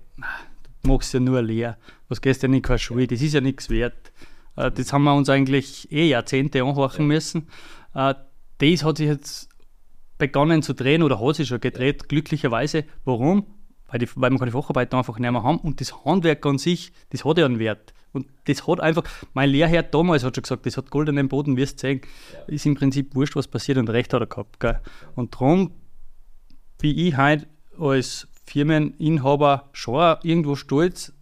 du 0.83 0.89
machst 0.89 1.15
ja 1.15 1.21
nur 1.21 1.41
Lehr. 1.43 1.79
Was 2.09 2.21
gehst 2.21 2.43
du 2.43 2.49
ja 2.49 2.53
in 2.53 2.63
keine 2.63 2.79
Schule, 2.79 3.07
das 3.07 3.23
ist 3.23 3.35
ja 3.35 3.41
nichts 3.41 3.71
wert. 3.71 4.13
Äh, 4.57 4.71
das 4.73 4.93
haben 4.93 5.05
wir 5.05 5.15
uns 5.15 5.29
eigentlich 5.29 5.91
eh 5.93 6.09
Jahrzehnte 6.09 6.63
anhorchen 6.63 7.07
müssen. 7.07 7.49
Äh, 7.95 8.15
das 8.59 8.85
hat 8.85 8.97
sich 8.99 9.07
jetzt 9.07 9.49
begonnen 10.19 10.63
zu 10.63 10.75
drehen 10.75 11.05
oder 11.05 11.21
hat 11.21 11.37
sich 11.37 11.49
schon 11.49 11.61
gedreht, 11.61 12.09
glücklicherweise. 12.09 12.85
Warum? 13.05 13.47
Weil, 13.89 14.01
die, 14.01 14.09
weil 14.17 14.31
wir 14.31 14.39
keine 14.39 14.51
Facharbeiter 14.51 14.99
einfach 14.99 15.19
nicht 15.19 15.31
mehr 15.31 15.43
haben 15.43 15.59
und 15.59 15.81
das 15.81 16.05
Handwerk 16.05 16.45
an 16.45 16.59
sich, 16.59 16.93
das 17.11 17.25
hat 17.25 17.39
ja 17.39 17.47
einen 17.47 17.59
Wert. 17.59 17.95
Und 18.13 18.27
das 18.47 18.67
hat 18.67 18.81
einfach, 18.81 19.05
mein 19.35 19.51
Lehrherr 19.51 19.83
damals 19.83 20.25
hat 20.25 20.35
schon 20.35 20.43
gesagt, 20.43 20.67
das 20.67 20.77
hat 20.77 20.91
goldenen 20.91 21.29
Boden, 21.29 21.57
wirst 21.57 21.83
du 21.83 21.89
sehen. 21.89 22.01
Ja. 22.33 22.55
Ist 22.55 22.67
im 22.67 22.75
Prinzip 22.75 23.15
wurscht, 23.15 23.37
was 23.37 23.49
passiert 23.49 23.79
und 23.79 23.91
recht 23.91 24.13
hat 24.13 24.21
er 24.21 24.27
gehabt. 24.27 24.61
Gell? 24.61 24.81
Und 25.15 25.35
darum 25.35 25.73
bin 26.79 26.99
ich 26.99 27.17
heute 27.17 27.47
als 27.79 28.29
Firmeninhaber 28.47 29.69
schon 29.73 30.17
irgendwo 30.23 30.57
stolz, 30.57 31.13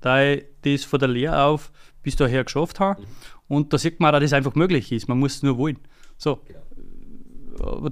da 0.00 0.22
ich 0.22 0.44
das 0.62 0.84
von 0.84 0.98
der 0.98 1.08
Lehre 1.08 1.44
auf 1.44 1.72
bis 2.02 2.16
daher 2.16 2.44
geschafft 2.44 2.80
habe. 2.80 3.00
Mhm. 3.00 3.06
Und 3.48 3.72
da 3.72 3.78
sieht 3.78 4.00
man 4.00 4.14
auch, 4.14 4.18
dass 4.18 4.28
es 4.28 4.32
einfach 4.32 4.54
möglich 4.54 4.92
ist. 4.92 5.08
Man 5.08 5.18
muss 5.18 5.36
es 5.36 5.42
nur 5.42 5.58
wollen. 5.58 5.78
So. 6.16 6.36
Genau. 6.46 6.60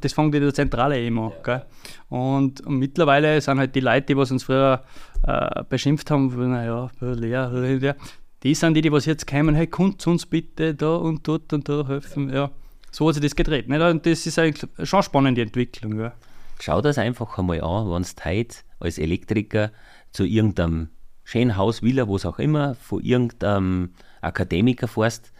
Das 0.01 0.13
fängt 0.13 0.35
in 0.35 0.43
der 0.43 0.55
Zentrale 0.55 0.99
eben 0.99 1.19
an. 1.19 1.33
Ja. 1.47 1.67
Und, 2.09 2.61
und, 2.63 2.79
mittlerweile 2.79 3.41
sind 3.41 3.59
halt 3.59 3.75
die 3.75 3.81
Leute, 3.81 4.07
die 4.07 4.17
was 4.17 4.31
uns 4.31 4.45
früher 4.45 4.83
äh, 5.27 5.63
beschimpft 5.69 6.11
haben, 6.11 6.51
naja, 6.51 6.91
Lehrer, 7.01 7.97
die 8.43 8.55
sind 8.55 8.75
die, 8.75 8.81
die 8.81 8.93
was 8.93 9.07
jetzt 9.07 9.27
kommen, 9.27 9.55
hey, 9.55 9.67
kommt 9.67 10.05
uns 10.07 10.27
bitte 10.27 10.75
da 10.75 10.97
und 10.97 11.27
dort 11.27 11.53
und 11.53 11.69
da 11.69 11.87
helfen. 11.87 12.31
Ja, 12.31 12.51
so 12.91 13.09
hat 13.09 13.15
sich 13.15 13.23
das 13.23 13.37
gedreht. 13.37 13.69
Nicht? 13.69 13.81
Und 13.81 14.05
das 14.05 14.27
ist 14.27 14.39
eigentlich 14.39 14.69
schon 14.89 14.99
eine 14.99 15.03
spannende 15.05 15.43
Entwicklung. 15.43 15.99
Ja. 15.99 16.13
Schau 16.59 16.81
das 16.81 16.99
einfach 16.99 17.39
einmal 17.39 17.61
an, 17.61 17.91
wenn 17.91 18.03
du 18.03 18.25
heute 18.25 18.57
als 18.81 18.99
Elektriker 18.99 19.71
zu 20.11 20.25
irgendeinem 20.25 20.89
schönen 21.25 21.57
Haus, 21.57 21.83
Villa, 21.83 22.09
was 22.09 22.27
auch 22.27 22.39
immer, 22.39 22.75
von 22.75 23.03
irgendeinem 23.03 23.91
Akademiker 24.21 24.89
fährst, 24.89 25.33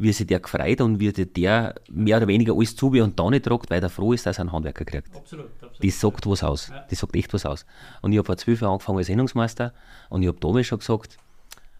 wie 0.00 0.12
sich 0.12 0.26
der 0.26 0.40
gefreut 0.40 0.80
und 0.80 0.98
wie 0.98 1.12
der 1.12 1.74
mehr 1.90 2.16
oder 2.16 2.26
weniger 2.26 2.54
alles 2.54 2.74
zu 2.74 2.88
und 2.88 3.20
da 3.20 3.28
nicht 3.28 3.44
tragt, 3.44 3.70
weil 3.70 3.82
er 3.82 3.90
froh 3.90 4.14
ist, 4.14 4.24
dass 4.24 4.38
er 4.38 4.42
einen 4.42 4.52
Handwerker 4.52 4.84
kriegt. 4.86 5.14
Absolut, 5.14 5.46
absolut. 5.60 5.84
Das 5.84 6.00
sagt 6.00 6.26
was 6.26 6.42
aus. 6.42 6.68
Ja. 6.68 6.86
Das 6.88 6.98
sagt 6.98 7.14
echt 7.14 7.32
was 7.34 7.44
aus. 7.44 7.66
Und 8.00 8.12
ich 8.12 8.18
habe 8.18 8.24
vor 8.24 8.36
zwölf 8.38 8.62
Jahren 8.62 8.72
angefangen 8.72 8.98
als 8.98 9.08
Sendungsmeister 9.08 9.74
und 10.08 10.22
ich 10.22 10.28
habe 10.28 10.40
damals 10.40 10.66
schon 10.66 10.78
gesagt, 10.78 11.18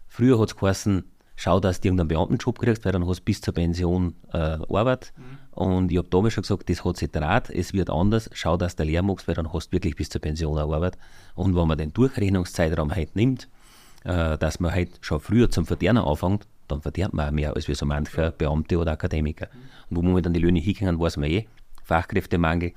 früher 0.07 0.39
hat 0.39 0.49
es 0.49 0.55
geheißen, 0.55 1.03
schau, 1.35 1.59
dass 1.59 1.81
du 1.81 1.87
irgendeinen 1.87 2.09
Beamtenjob 2.09 2.59
kriegst, 2.59 2.85
weil 2.85 2.91
dann 2.91 3.07
hast 3.07 3.21
du 3.21 3.23
bis 3.23 3.41
zur 3.41 3.55
Pension 3.55 4.13
äh, 4.31 4.37
Arbeit. 4.37 5.13
Mhm. 5.17 5.37
Und 5.51 5.91
ich 5.91 5.97
habe 5.97 6.07
damals 6.07 6.33
schon 6.35 6.43
gesagt, 6.43 6.69
das 6.69 6.85
hat 6.85 6.97
sich 6.97 7.11
draht, 7.11 7.49
es 7.49 7.73
wird 7.73 7.89
anders, 7.89 8.29
schau, 8.33 8.55
dass 8.55 8.75
du 8.75 8.83
Lehr 8.83 9.01
machst, 9.01 9.27
weil 9.27 9.35
dann 9.35 9.51
hast 9.51 9.69
du 9.69 9.71
wirklich 9.73 9.95
bis 9.95 10.09
zur 10.09 10.21
Pension 10.21 10.59
Arbeit. 10.59 10.97
Und 11.33 11.55
wenn 11.55 11.67
man 11.67 11.77
den 11.77 11.91
Durchrechnungszeitraum 11.91 12.95
heute 12.95 13.11
nimmt, 13.15 13.49
äh, 14.03 14.37
dass 14.37 14.59
man 14.59 14.71
halt 14.71 14.99
schon 15.01 15.19
früher 15.19 15.49
zum 15.49 15.65
Verdienen 15.65 15.97
anfängt, 15.97 16.45
dann 16.71 16.81
verdient 16.81 17.13
man 17.13 17.27
auch 17.27 17.31
mehr 17.31 17.55
als 17.55 17.67
wie 17.67 17.75
so 17.75 17.85
mancher 17.85 18.31
Beamte 18.31 18.77
oder 18.77 18.91
Akademiker. 18.91 19.47
Und 19.89 19.97
wo 19.97 20.01
wir 20.01 20.21
dann 20.21 20.33
die 20.33 20.39
Löhne 20.39 20.59
hingehen, 20.59 20.99
weiß 20.99 21.17
man 21.17 21.29
eh, 21.29 21.47
Fachkräftemangel, 21.83 22.73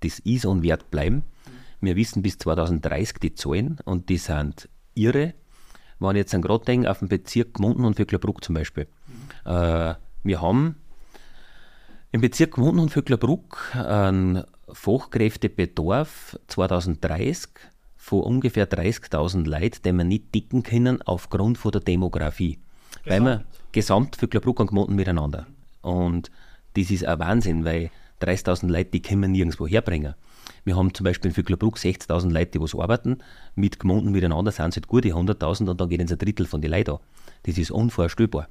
das 0.00 0.18
ist 0.20 0.46
und 0.46 0.62
wird 0.62 0.90
bleiben. 0.90 1.24
Wir 1.80 1.96
wissen 1.96 2.22
bis 2.22 2.38
2030 2.38 3.18
die 3.18 3.34
Zahlen 3.34 3.78
und 3.84 4.08
die 4.08 4.18
sind 4.18 4.68
irre. 4.94 5.34
Wenn 5.98 6.10
ich 6.10 6.16
jetzt 6.16 6.34
an 6.34 6.42
gerade 6.42 6.64
denke, 6.64 6.90
auf 6.90 6.98
den 6.98 7.08
Bezirk 7.08 7.54
Gmunden 7.54 7.84
und 7.84 7.96
Vöcklerbruck 7.96 8.42
zum 8.44 8.54
Beispiel. 8.54 8.86
Mhm. 9.44 9.50
Äh, 9.50 9.94
wir 10.24 10.40
haben 10.40 10.76
im 12.12 12.20
Bezirk 12.20 12.52
Gmunden 12.52 12.80
und 12.80 12.90
Vöcklerbruck 12.90 13.74
einen 13.74 14.44
Fachkräftebedarf 14.70 16.38
2030 16.48 17.50
von 17.96 18.22
ungefähr 18.22 18.68
30.000 18.68 19.48
Leuten, 19.48 19.82
die 19.84 19.92
wir 19.92 20.04
nicht 20.04 20.34
dicken 20.34 20.62
können 20.62 21.00
aufgrund 21.02 21.58
von 21.58 21.72
der 21.72 21.80
Demografie. 21.80 22.58
Gesamt. 23.04 23.24
Weil 23.24 23.24
wir 23.24 23.44
gesamt 23.72 24.16
für 24.16 24.28
Glabruck 24.28 24.60
und 24.60 24.68
Gmoten 24.68 24.94
miteinander. 24.94 25.46
Und 25.80 26.30
das 26.74 26.90
ist 26.90 27.04
ein 27.04 27.18
Wahnsinn, 27.18 27.64
weil 27.64 27.90
30.000 28.20 28.68
Leute, 28.68 28.90
die 28.90 29.02
können 29.02 29.22
wir 29.22 29.28
nirgendwo 29.28 29.66
herbringen. 29.66 30.14
Wir 30.64 30.76
haben 30.76 30.94
zum 30.94 31.04
Beispiel 31.04 31.30
in 31.30 31.34
Vöcklerbruck 31.34 31.76
60.000 31.76 32.30
Leute, 32.30 32.52
die 32.52 32.60
was 32.60 32.74
arbeiten. 32.74 33.18
Mit 33.56 33.80
Gmunden 33.80 34.12
miteinander 34.12 34.52
sind 34.52 34.68
es 34.68 34.76
halt 34.76 34.86
gute 34.86 35.08
100.000 35.08 35.68
und 35.68 35.80
dann 35.80 35.88
geht 35.88 36.00
uns 36.00 36.12
ein 36.12 36.18
Drittel 36.18 36.46
von 36.46 36.60
den 36.60 36.70
Leuten 36.70 36.92
an. 36.92 36.98
Das 37.44 37.58
ist 37.58 37.70
unvorstellbar. 37.70 38.48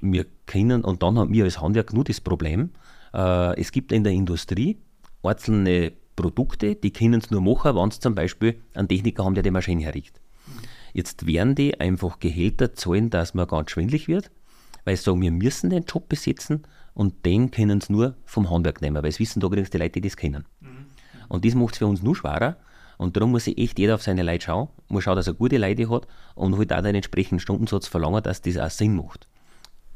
Wir 0.00 0.26
können, 0.46 0.84
und 0.84 1.02
dann 1.02 1.18
haben 1.18 1.32
wir 1.32 1.44
als 1.44 1.60
Handwerk 1.60 1.92
nur 1.92 2.04
das 2.04 2.20
Problem, 2.20 2.70
äh, 3.12 3.60
es 3.60 3.72
gibt 3.72 3.92
in 3.92 4.04
der 4.04 4.12
Industrie 4.12 4.78
einzelne 5.22 5.92
Produkte, 6.16 6.74
die 6.74 6.92
können 6.92 7.20
es 7.20 7.30
nur 7.30 7.42
machen, 7.42 7.76
wenn 7.76 7.90
sie 7.90 8.00
zum 8.00 8.14
Beispiel 8.14 8.60
einen 8.74 8.88
Techniker 8.88 9.24
haben, 9.24 9.34
der 9.34 9.42
die 9.42 9.50
Maschine 9.50 9.82
herrichtet. 9.82 10.20
Jetzt 10.94 11.26
werden 11.26 11.56
die 11.56 11.78
einfach 11.80 12.20
Gehälter 12.20 12.72
zahlen, 12.72 13.10
dass 13.10 13.34
man 13.34 13.48
ganz 13.48 13.72
schwindlig 13.72 14.06
wird, 14.06 14.30
weil 14.84 14.96
sie 14.96 15.02
sagen, 15.02 15.20
wir 15.20 15.32
müssen 15.32 15.70
den 15.70 15.82
Job 15.82 16.08
besetzen 16.08 16.62
und 16.94 17.26
den 17.26 17.50
können 17.50 17.80
sie 17.80 17.92
nur 17.92 18.14
vom 18.24 18.48
Handwerk 18.48 18.80
nehmen, 18.80 19.02
weil 19.02 19.10
es 19.10 19.18
wissen 19.18 19.40
da 19.40 19.48
übrigens 19.48 19.70
die 19.70 19.78
Leute, 19.78 20.00
die 20.00 20.08
das 20.08 20.16
kennen. 20.16 20.46
Mhm. 20.60 20.86
Und 21.28 21.44
das 21.44 21.54
macht 21.56 21.74
es 21.74 21.78
für 21.78 21.86
uns 21.86 22.02
nur 22.02 22.14
schwerer. 22.14 22.56
Und 22.96 23.16
darum 23.16 23.32
muss 23.32 23.44
sich 23.44 23.58
echt 23.58 23.76
jeder 23.80 23.96
auf 23.96 24.02
seine 24.04 24.22
Leute 24.22 24.44
schauen, 24.44 24.68
muss 24.86 25.02
schauen, 25.02 25.16
dass 25.16 25.26
er 25.26 25.34
gute 25.34 25.58
Leute 25.58 25.90
hat 25.90 26.06
und 26.36 26.56
halt 26.56 26.72
auch 26.72 26.80
den 26.80 26.94
entsprechenden 26.94 27.40
Stundensatz 27.40 27.88
verlangen, 27.88 28.22
dass 28.22 28.40
das 28.40 28.56
auch 28.56 28.70
Sinn 28.70 28.94
macht. 28.94 29.26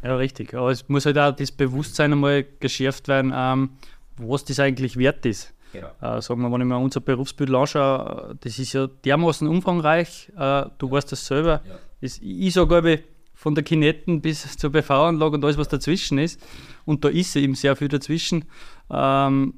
Ja, 0.03 0.17
richtig. 0.17 0.53
Aber 0.55 0.73
es 0.73 0.89
muss 0.89 1.07
halt 1.07 1.17
auch 1.17 1.31
das 1.31 1.53
Bewusstsein 1.53 2.13
einmal 2.13 2.45
geschärft 2.59 3.07
werden, 3.07 3.33
ähm, 3.33 3.71
was 4.17 4.45
das 4.45 4.59
eigentlich 4.59 4.97
wert 4.97 5.25
ist. 5.27 5.55
Genau. 5.73 5.89
Äh, 6.01 6.23
sagen 6.23 6.41
wir, 6.43 6.53
wenn 6.53 6.61
ich 6.61 6.67
mir 6.67 6.79
unser 6.79 7.01
Berufsbild 7.01 7.55
anschaue, 7.55 8.37
das 8.41 8.59
ist 8.59 8.73
ja 8.73 8.87
dermaßen 8.87 9.47
umfangreich. 9.47 10.33
Äh, 10.37 10.67
du 10.79 10.91
weißt 10.91 11.11
das 11.13 11.27
selber. 11.27 11.63
Ja. 11.67 11.79
Das, 12.01 12.19
ich 12.23 12.53
sage 12.53 13.03
von 13.35 13.55
der 13.55 13.63
Kinetten 13.63 14.21
bis 14.21 14.57
zur 14.57 14.73
PV-Anlage 14.73 15.37
und 15.37 15.45
alles, 15.45 15.59
was 15.59 15.69
dazwischen 15.69 16.19
ist. 16.19 16.41
Und 16.85 17.05
da 17.05 17.09
ist 17.09 17.37
eben 17.37 17.55
sehr 17.55 17.77
viel 17.77 17.89
dazwischen. 17.89 18.47
Ähm, 18.91 19.55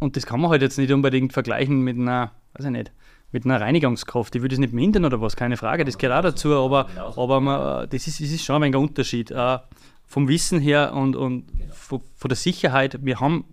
und 0.00 0.16
das 0.16 0.26
kann 0.26 0.40
man 0.40 0.50
halt 0.50 0.62
jetzt 0.62 0.76
nicht 0.76 0.92
unbedingt 0.92 1.32
vergleichen 1.32 1.82
mit 1.82 1.96
einer, 1.96 2.32
weiß 2.54 2.66
ich 2.66 2.72
nicht, 2.72 2.92
mit 3.30 3.44
einer 3.44 3.60
Reinigungskraft. 3.60 4.34
Ich 4.34 4.42
würde 4.42 4.56
es 4.56 4.58
nicht 4.58 4.72
mindern 4.72 5.04
oder 5.04 5.20
was, 5.20 5.36
keine 5.36 5.56
Frage, 5.56 5.84
das 5.84 5.98
gehört 5.98 6.18
auch 6.18 6.30
dazu, 6.30 6.52
aber, 6.52 6.88
aber 7.16 7.40
man, 7.40 7.88
das, 7.88 8.08
ist, 8.08 8.20
das 8.20 8.30
ist 8.30 8.44
schon 8.44 8.56
ein 8.56 8.62
wenig 8.62 8.76
ein 8.76 8.82
Unterschied. 8.82 9.30
Äh, 9.30 9.58
vom 10.06 10.28
Wissen 10.28 10.60
her 10.60 10.92
und, 10.94 11.16
und 11.16 11.46
genau. 11.56 11.72
von, 11.72 12.00
von, 12.16 12.28
der 12.28 12.36
Sicherheit, 12.36 12.98
wir 13.02 13.20
haben 13.20 13.44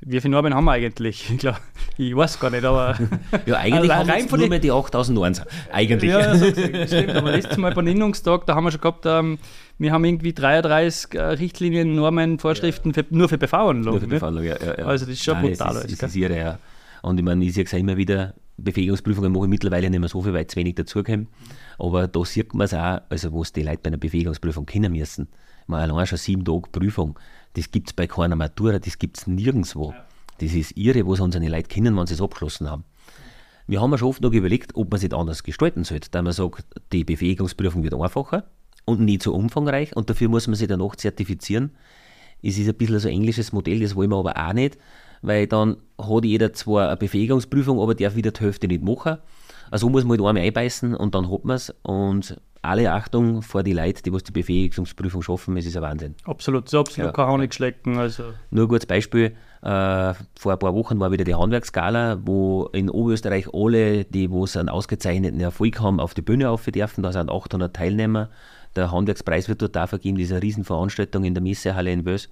wie 0.00 0.20
viele 0.20 0.32
Normen 0.32 0.54
haben 0.54 0.64
wir 0.64 0.72
eigentlich? 0.72 1.28
Ich, 1.30 1.38
glaub, 1.38 1.60
ich 1.96 2.14
weiß 2.14 2.38
gar 2.38 2.50
nicht, 2.50 2.64
aber. 2.64 2.96
ja, 3.46 3.56
eigentlich 3.56 3.92
also 3.92 4.12
haben 4.12 4.30
wir 4.30 4.38
nur 4.38 4.48
mehr 4.48 4.58
die 4.58 4.70
8000 4.70 5.14
Normen. 5.14 5.40
Eigentlich. 5.72 6.10
Ja, 6.10 6.34
so 6.36 6.46
stimmt. 6.50 7.10
Aber 7.10 7.32
letztes 7.32 7.56
Mal 7.58 7.74
beim 7.74 7.86
Innungstag, 7.86 8.46
da 8.46 8.54
haben 8.54 8.64
wir 8.64 8.70
schon 8.70 8.80
gehabt, 8.80 9.04
ähm, 9.06 9.38
wir 9.78 9.92
haben 9.92 10.04
irgendwie 10.04 10.32
33 10.32 11.14
äh, 11.14 11.22
Richtlinien, 11.22 11.94
Normen, 11.94 12.38
Vorschriften 12.38 12.90
ja. 12.90 13.02
für, 13.02 13.14
nur 13.14 13.28
für 13.28 13.38
PV-Anlagen. 13.38 13.90
Nur 13.90 14.00
für 14.00 14.06
PV-Anlagen, 14.06 14.46
ja, 14.46 14.56
ja, 14.78 14.86
Also, 14.86 15.04
das 15.04 15.14
ist 15.14 15.24
schon 15.24 15.34
Nein, 15.34 15.50
brutal. 15.50 15.74
Das 15.74 15.84
ist, 15.84 16.02
ist 16.02 16.16
irre, 16.16 16.38
ja. 16.38 16.58
Und 17.02 17.18
ich 17.18 17.24
meine, 17.24 17.44
ich 17.44 17.54
sehe 17.54 17.64
es 17.64 17.72
immer 17.72 17.96
wieder, 17.96 18.34
Befähigungsprüfungen 18.56 19.32
mache 19.32 19.44
ich 19.44 19.50
mittlerweile 19.50 19.88
nicht 19.88 20.00
mehr 20.00 20.08
so 20.08 20.22
viel, 20.22 20.32
weil 20.32 20.46
zu 20.46 20.56
wenig 20.56 20.74
dazukommen. 20.74 21.28
Aber 21.78 22.08
da 22.08 22.24
sieht 22.24 22.54
man 22.54 22.64
es 22.64 22.74
auch, 22.74 23.00
also 23.08 23.32
was 23.32 23.52
die 23.52 23.62
Leute 23.62 23.78
bei 23.82 23.88
einer 23.88 23.98
Befähigungsprüfung 23.98 24.66
kennen 24.66 24.92
müssen. 24.92 25.28
Man 25.66 25.90
allein 25.90 26.06
schon 26.06 26.18
sieben 26.18 26.44
Tage 26.44 26.62
Prüfung 26.72 27.18
das 27.54 27.70
gibt 27.70 27.88
es 27.88 27.92
bei 27.92 28.06
keiner 28.06 28.36
Matura, 28.36 28.78
das 28.78 28.98
gibt 28.98 29.18
es 29.18 29.26
nirgendwo. 29.26 29.94
Das 30.38 30.52
ist 30.52 30.76
irre, 30.76 31.06
was 31.06 31.20
unsere 31.20 31.46
Leute 31.48 31.68
kennen, 31.68 31.96
wenn 31.96 32.06
sie 32.06 32.14
es 32.14 32.20
abgeschlossen 32.20 32.70
haben. 32.70 32.84
Wir 33.66 33.82
haben 33.82 33.96
schon 33.98 34.08
oft 34.08 34.22
noch 34.22 34.32
überlegt, 34.32 34.74
ob 34.76 34.90
man 34.90 35.00
es 35.00 35.12
anders 35.12 35.42
gestalten 35.42 35.84
sollte, 35.84 36.08
da 36.10 36.22
man 36.22 36.32
sagt, 36.32 36.64
die 36.92 37.04
Befähigungsprüfung 37.04 37.82
wird 37.82 37.94
einfacher 37.94 38.44
und 38.86 39.00
nicht 39.00 39.22
so 39.22 39.34
umfangreich 39.34 39.94
und 39.94 40.08
dafür 40.08 40.28
muss 40.28 40.46
man 40.46 40.54
sich 40.54 40.68
danach 40.68 40.96
zertifizieren. 40.96 41.72
Es 42.42 42.56
ist 42.56 42.68
ein 42.68 42.74
bisschen 42.74 42.98
so 42.98 43.08
ein 43.08 43.14
englisches 43.14 43.52
Modell, 43.52 43.80
das 43.80 43.94
wollen 43.94 44.10
wir 44.10 44.16
aber 44.16 44.36
auch 44.36 44.52
nicht, 44.54 44.78
weil 45.20 45.46
dann 45.46 45.76
hat 45.98 46.24
jeder 46.24 46.52
zwar 46.54 46.88
eine 46.88 46.96
Befähigungsprüfung, 46.96 47.80
aber 47.80 47.94
darf 47.94 48.16
wieder 48.16 48.30
die 48.30 48.40
Hälfte 48.40 48.68
nicht 48.68 48.82
machen. 48.82 49.18
Also 49.70 49.90
muss 49.90 50.04
man 50.04 50.18
halt 50.18 50.28
einmal 50.28 50.44
einbeißen 50.44 50.94
und 50.94 51.14
dann 51.14 51.30
hat 51.30 51.44
man 51.44 51.56
es 51.56 51.74
und 51.82 52.40
alle 52.68 52.92
Achtung 52.92 53.42
vor 53.42 53.62
die 53.62 53.72
Leute, 53.72 54.02
die 54.02 54.12
was 54.12 54.22
die 54.22 54.32
Befähigungsprüfung 54.32 55.22
schaffen, 55.22 55.56
es 55.56 55.66
ist 55.66 55.76
ein 55.76 55.82
Wahnsinn. 55.82 56.14
Absolut, 56.24 56.68
so 56.68 56.80
absolut 56.80 57.08
ja. 57.08 57.12
kein 57.12 57.32
Honig 57.32 57.54
schlecken. 57.54 57.98
Also. 57.98 58.24
Nur 58.50 58.66
ein 58.66 58.68
gutes 58.68 58.86
Beispiel, 58.86 59.34
äh, 59.62 60.14
vor 60.38 60.52
ein 60.52 60.58
paar 60.58 60.74
Wochen 60.74 61.00
war 61.00 61.10
wieder 61.10 61.24
die 61.24 61.34
Handwerksgala, 61.34 62.18
wo 62.24 62.66
in 62.72 62.90
Oberösterreich 62.90 63.52
alle, 63.52 64.04
die 64.04 64.30
wo 64.30 64.46
einen 64.54 64.68
ausgezeichneten 64.68 65.40
Erfolg 65.40 65.80
haben, 65.80 65.98
auf 65.98 66.14
die 66.14 66.22
Bühne 66.22 66.50
auf 66.50 66.64
dürfen. 66.64 67.02
Da 67.02 67.12
sind 67.12 67.30
800 67.30 67.74
Teilnehmer. 67.74 68.28
Der 68.76 68.92
Handwerkspreis 68.92 69.48
wird 69.48 69.62
dort 69.62 69.74
da 69.74 69.86
vergeben, 69.86 70.18
diese 70.18 70.40
Riesenveranstaltung 70.40 71.24
in 71.24 71.34
der 71.34 71.42
Messehalle 71.42 71.90
in 71.90 72.04
Wös. 72.04 72.28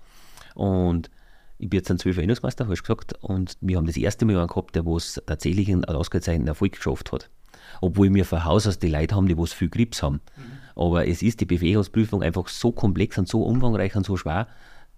Und 0.55 1.11
ich 1.59 1.71
bin 1.71 1.79
jetzt 1.79 1.91
ein 1.91 1.99
zwölfer 1.99 2.19
Erinnerungsmeister, 2.19 2.65
habe 2.65 2.75
ich 2.75 2.83
gesagt, 2.83 3.15
und 3.23 3.57
wir 3.63 3.79
haben 3.79 3.87
das 3.87 3.97
erste 3.97 4.27
Mal 4.27 4.37
einen 4.37 4.49
gehabt, 4.49 4.77
der 4.77 4.85
was 4.85 5.21
tatsächlich 5.27 5.71
einen 5.71 5.87
ausgezeichneten 5.87 6.49
Erfolg 6.49 6.73
geschafft 6.73 7.13
hat 7.13 7.31
obwohl 7.81 8.13
wir 8.13 8.25
von 8.25 8.45
Haus 8.45 8.67
aus 8.67 8.79
die 8.79 8.89
Leute 8.89 9.15
haben, 9.15 9.29
die 9.29 9.37
was 9.37 9.53
viel 9.53 9.69
Grips 9.69 10.03
haben. 10.03 10.21
Mhm. 10.37 10.43
Aber 10.77 11.07
es 11.07 11.23
ist 11.23 11.41
die 11.41 11.47
Befähigungsprüfung 11.47 12.23
einfach 12.23 12.49
so 12.49 12.73
komplex 12.73 13.17
und 13.19 13.29
so 13.29 13.43
umfangreich 13.43 13.97
und 13.97 14.05
so 14.05 14.17
schwer, 14.17 14.47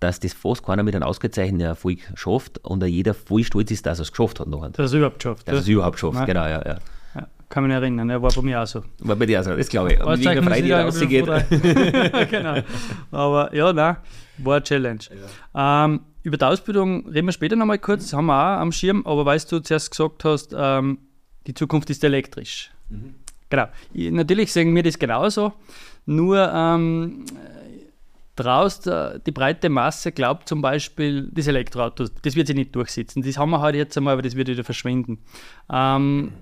dass 0.01 0.21
das 0.21 0.33
fast 0.33 0.65
keiner 0.65 0.83
mit 0.83 0.95
einem 0.95 1.05
ausgezeichneten 1.05 1.67
Erfolg 1.67 1.99
schafft 2.15 2.59
und 2.65 2.85
jeder 2.85 3.15
voll 3.15 3.45
stolz 3.45 3.71
ist, 3.71 3.87
dass 3.87 3.99
er 3.99 4.03
es 4.03 4.13
geschafft 4.13 4.41
hat. 4.41 4.49
Nachher. 4.49 4.71
Dass 4.71 4.79
er 4.79 4.85
es 4.85 4.93
überhaupt 4.95 5.19
geschafft 5.19 5.49
Dass 5.49 5.55
er 5.55 5.61
es 5.61 5.69
überhaupt 5.69 5.99
schafft, 5.99 6.27
genau, 6.27 6.45
ja, 6.45 6.63
ja. 6.65 6.79
ja. 7.15 7.27
Kann 7.49 7.65
mich 7.65 7.73
erinnern, 7.73 8.11
er 8.11 8.21
war 8.21 8.31
bei 8.31 8.43
mir 8.43 8.63
auch 8.63 8.67
so. 8.67 8.83
War 9.01 9.17
bei 9.17 9.27
dir 9.27 9.41
auch 9.41 9.45
so, 9.45 9.57
das 9.57 9.69
glaube 9.69 9.93
ich. 9.93 10.01
Wegen 10.01 10.23
der 10.23 10.43
Freude 10.43 10.83
rausgeht. 10.83 11.27
genau. 12.31 12.63
Aber 13.11 13.55
ja, 13.55 13.73
nein, 13.73 13.97
war 14.39 14.57
eine 14.57 14.63
Challenge. 14.63 15.01
Ja. 15.55 15.85
Ähm, 15.85 16.01
über 16.23 16.37
die 16.37 16.45
Ausbildung 16.45 17.09
reden 17.09 17.27
wir 17.27 17.33
später 17.33 17.57
nochmal 17.57 17.79
kurz, 17.79 18.03
das 18.03 18.13
haben 18.13 18.27
wir 18.27 18.35
auch 18.35 18.61
am 18.61 18.71
Schirm, 18.71 19.03
aber 19.07 19.25
weißt 19.25 19.51
du 19.51 19.61
zuerst 19.61 19.91
gesagt 19.91 20.25
hast, 20.25 20.55
ähm, 20.57 20.99
die 21.49 21.55
Zukunft 21.55 21.91
ist 21.91 22.05
elektrisch. 22.05 22.71
Mhm. 22.91 23.15
Genau. 23.51 23.67
Natürlich 23.95 24.53
sehen 24.53 24.75
wir 24.77 24.83
das 24.83 24.99
genauso, 24.99 25.55
nur 26.05 26.53
ähm, 26.55 27.25
draußen 28.37 29.23
die 29.27 29.33
breite 29.33 29.69
Masse 29.71 30.13
glaubt 30.13 30.49
zum 30.49 30.61
Beispiel, 30.61 31.29
das 31.33 31.47
Elektroauto, 31.47 32.05
das 32.23 32.37
wird 32.37 32.47
sich 32.47 32.57
nicht 32.57 32.77
durchsetzen. 32.77 33.23
Das 33.23 33.39
haben 33.39 33.51
wir 33.51 33.61
halt 33.61 33.75
jetzt 33.75 33.97
einmal, 33.97 34.13
aber 34.13 34.23
das 34.23 34.37
wird 34.37 34.49
wieder 34.49 34.65
verschwinden. 34.65 35.19
Ähm, 35.73 36.33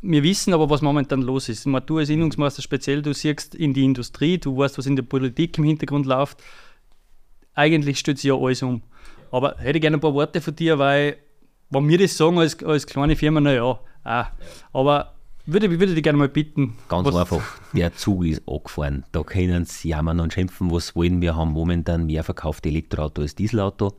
wir 0.00 0.22
wissen 0.22 0.52
aber, 0.52 0.68
was 0.68 0.82
momentan 0.82 1.22
los 1.22 1.48
ist. 1.48 1.66
Du 1.66 1.98
als 1.98 2.08
Innungsmeister 2.08 2.62
speziell, 2.62 3.02
du 3.02 3.14
siehst 3.14 3.54
in 3.54 3.72
die 3.72 3.84
Industrie, 3.84 4.38
du 4.38 4.56
weißt, 4.56 4.76
was 4.78 4.86
in 4.86 4.96
der 4.96 5.02
Politik 5.02 5.56
im 5.58 5.64
Hintergrund 5.64 6.06
läuft. 6.06 6.42
Eigentlich 7.54 7.98
stürzt 7.98 8.22
sich 8.22 8.28
ja 8.28 8.34
alles 8.34 8.62
um. 8.62 8.82
Aber 9.30 9.56
hätte 9.58 9.78
ich 9.78 9.82
gerne 9.82 9.96
ein 9.96 10.00
paar 10.00 10.14
Worte 10.14 10.40
von 10.40 10.54
dir, 10.54 10.78
weil, 10.78 11.16
wenn 11.70 11.88
wir 11.88 11.98
das 11.98 12.16
sagen 12.16 12.38
als, 12.38 12.62
als 12.62 12.86
kleine 12.86 13.16
Firma, 13.16 13.40
naja, 13.40 13.78
Ah, 14.04 14.28
aber 14.72 15.14
würde, 15.46 15.70
würde 15.70 15.94
dich 15.94 16.02
gerne 16.02 16.18
mal 16.18 16.28
bitten. 16.28 16.76
Ganz 16.88 17.06
einfach, 17.14 17.42
der 17.74 17.94
Zug 17.94 18.24
ist 18.24 18.42
angefahren. 18.48 19.04
Da 19.12 19.22
können 19.22 19.66
sie 19.66 19.88
jammern 19.88 20.20
und 20.20 20.32
schimpfen, 20.32 20.70
was 20.70 20.96
wollen. 20.96 21.20
Wir 21.20 21.36
haben 21.36 21.52
momentan 21.52 22.06
mehr 22.06 22.24
verkaufte 22.24 22.70
Elektroauto 22.70 23.22
als 23.22 23.34
Dieselauto. 23.34 23.94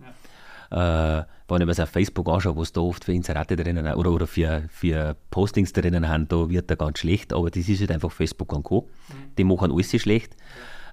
Ja. 0.71 1.19
Äh, 1.19 1.25
wenn 1.47 1.61
ich 1.61 1.67
mir 1.67 1.83
auf 1.83 1.89
Facebook 1.89 2.27
anschaue, 2.29 2.57
was 2.57 2.73
da 2.73 2.81
oft 2.81 3.05
für 3.05 3.13
Inserate 3.13 3.55
drinnen 3.55 3.85
oder, 3.93 4.11
oder 4.11 4.25
für, 4.25 4.63
für 4.69 5.15
Postings 5.29 5.71
drinnen 5.73 6.07
haben, 6.09 6.27
da 6.27 6.49
wird 6.49 6.71
er 6.71 6.77
ganz 6.77 6.99
schlecht. 6.99 7.33
Aber 7.33 7.51
das 7.51 7.69
ist 7.69 7.79
halt 7.79 7.91
einfach 7.91 8.11
Facebook 8.11 8.51
und 8.51 8.63
Co. 8.63 8.89
Mhm. 9.09 9.13
Die 9.37 9.43
machen 9.43 9.71
alles 9.71 9.91
schlecht. 10.01 10.35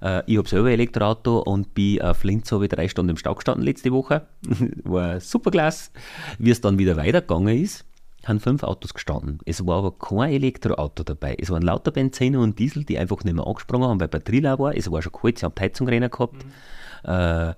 Äh, 0.03 0.23
ich 0.27 0.37
habe 0.37 0.49
selber 0.49 0.69
ein 0.69 0.75
Elektroauto 0.75 1.39
und 1.39 1.73
bin 1.73 2.03
auf 2.03 2.25
Linz 2.25 2.53
habe 2.53 2.67
ich 2.67 2.71
drei 2.71 2.89
Stunden 2.89 3.11
im 3.11 3.17
Stau 3.17 3.35
gestanden 3.35 3.65
letzte 3.65 3.91
Woche. 3.93 4.27
war 4.85 5.21
super 5.21 5.51
klasse. 5.51 5.91
Wie 6.39 6.51
es 6.51 6.61
dann 6.61 6.79
wieder 6.79 6.99
weitergegangen 6.99 7.57
ist, 7.57 7.87
haben 8.25 8.41
fünf 8.41 8.63
Autos 8.63 8.95
gestanden. 8.95 9.39
Es 9.45 9.67
war 9.67 9.79
aber 9.79 9.99
kein 9.99 10.33
Elektroauto 10.33 11.03
dabei. 11.03 11.37
Es 11.41 11.51
waren 11.51 11.63
lauter 11.63 11.91
Benziner 11.91 12.41
und 12.41 12.59
Diesel, 12.59 12.85
die 12.85 12.99
einfach 12.99 13.25
nicht 13.25 13.35
mehr 13.35 13.47
angesprungen 13.47 13.89
haben, 13.89 14.01
weil 14.01 14.09
Batterie 14.09 14.43
war. 14.43 14.77
Es 14.77 14.91
war 14.91 15.03
schon 15.03 15.13
kalt, 15.13 15.39
sie 15.39 15.45
haben 15.45 15.55
die 15.57 15.63
Heizung 15.63 15.89
rein 15.89 16.09
gehabt. 16.09 16.45
Mhm. 16.45 17.11
Äh, 17.11 17.55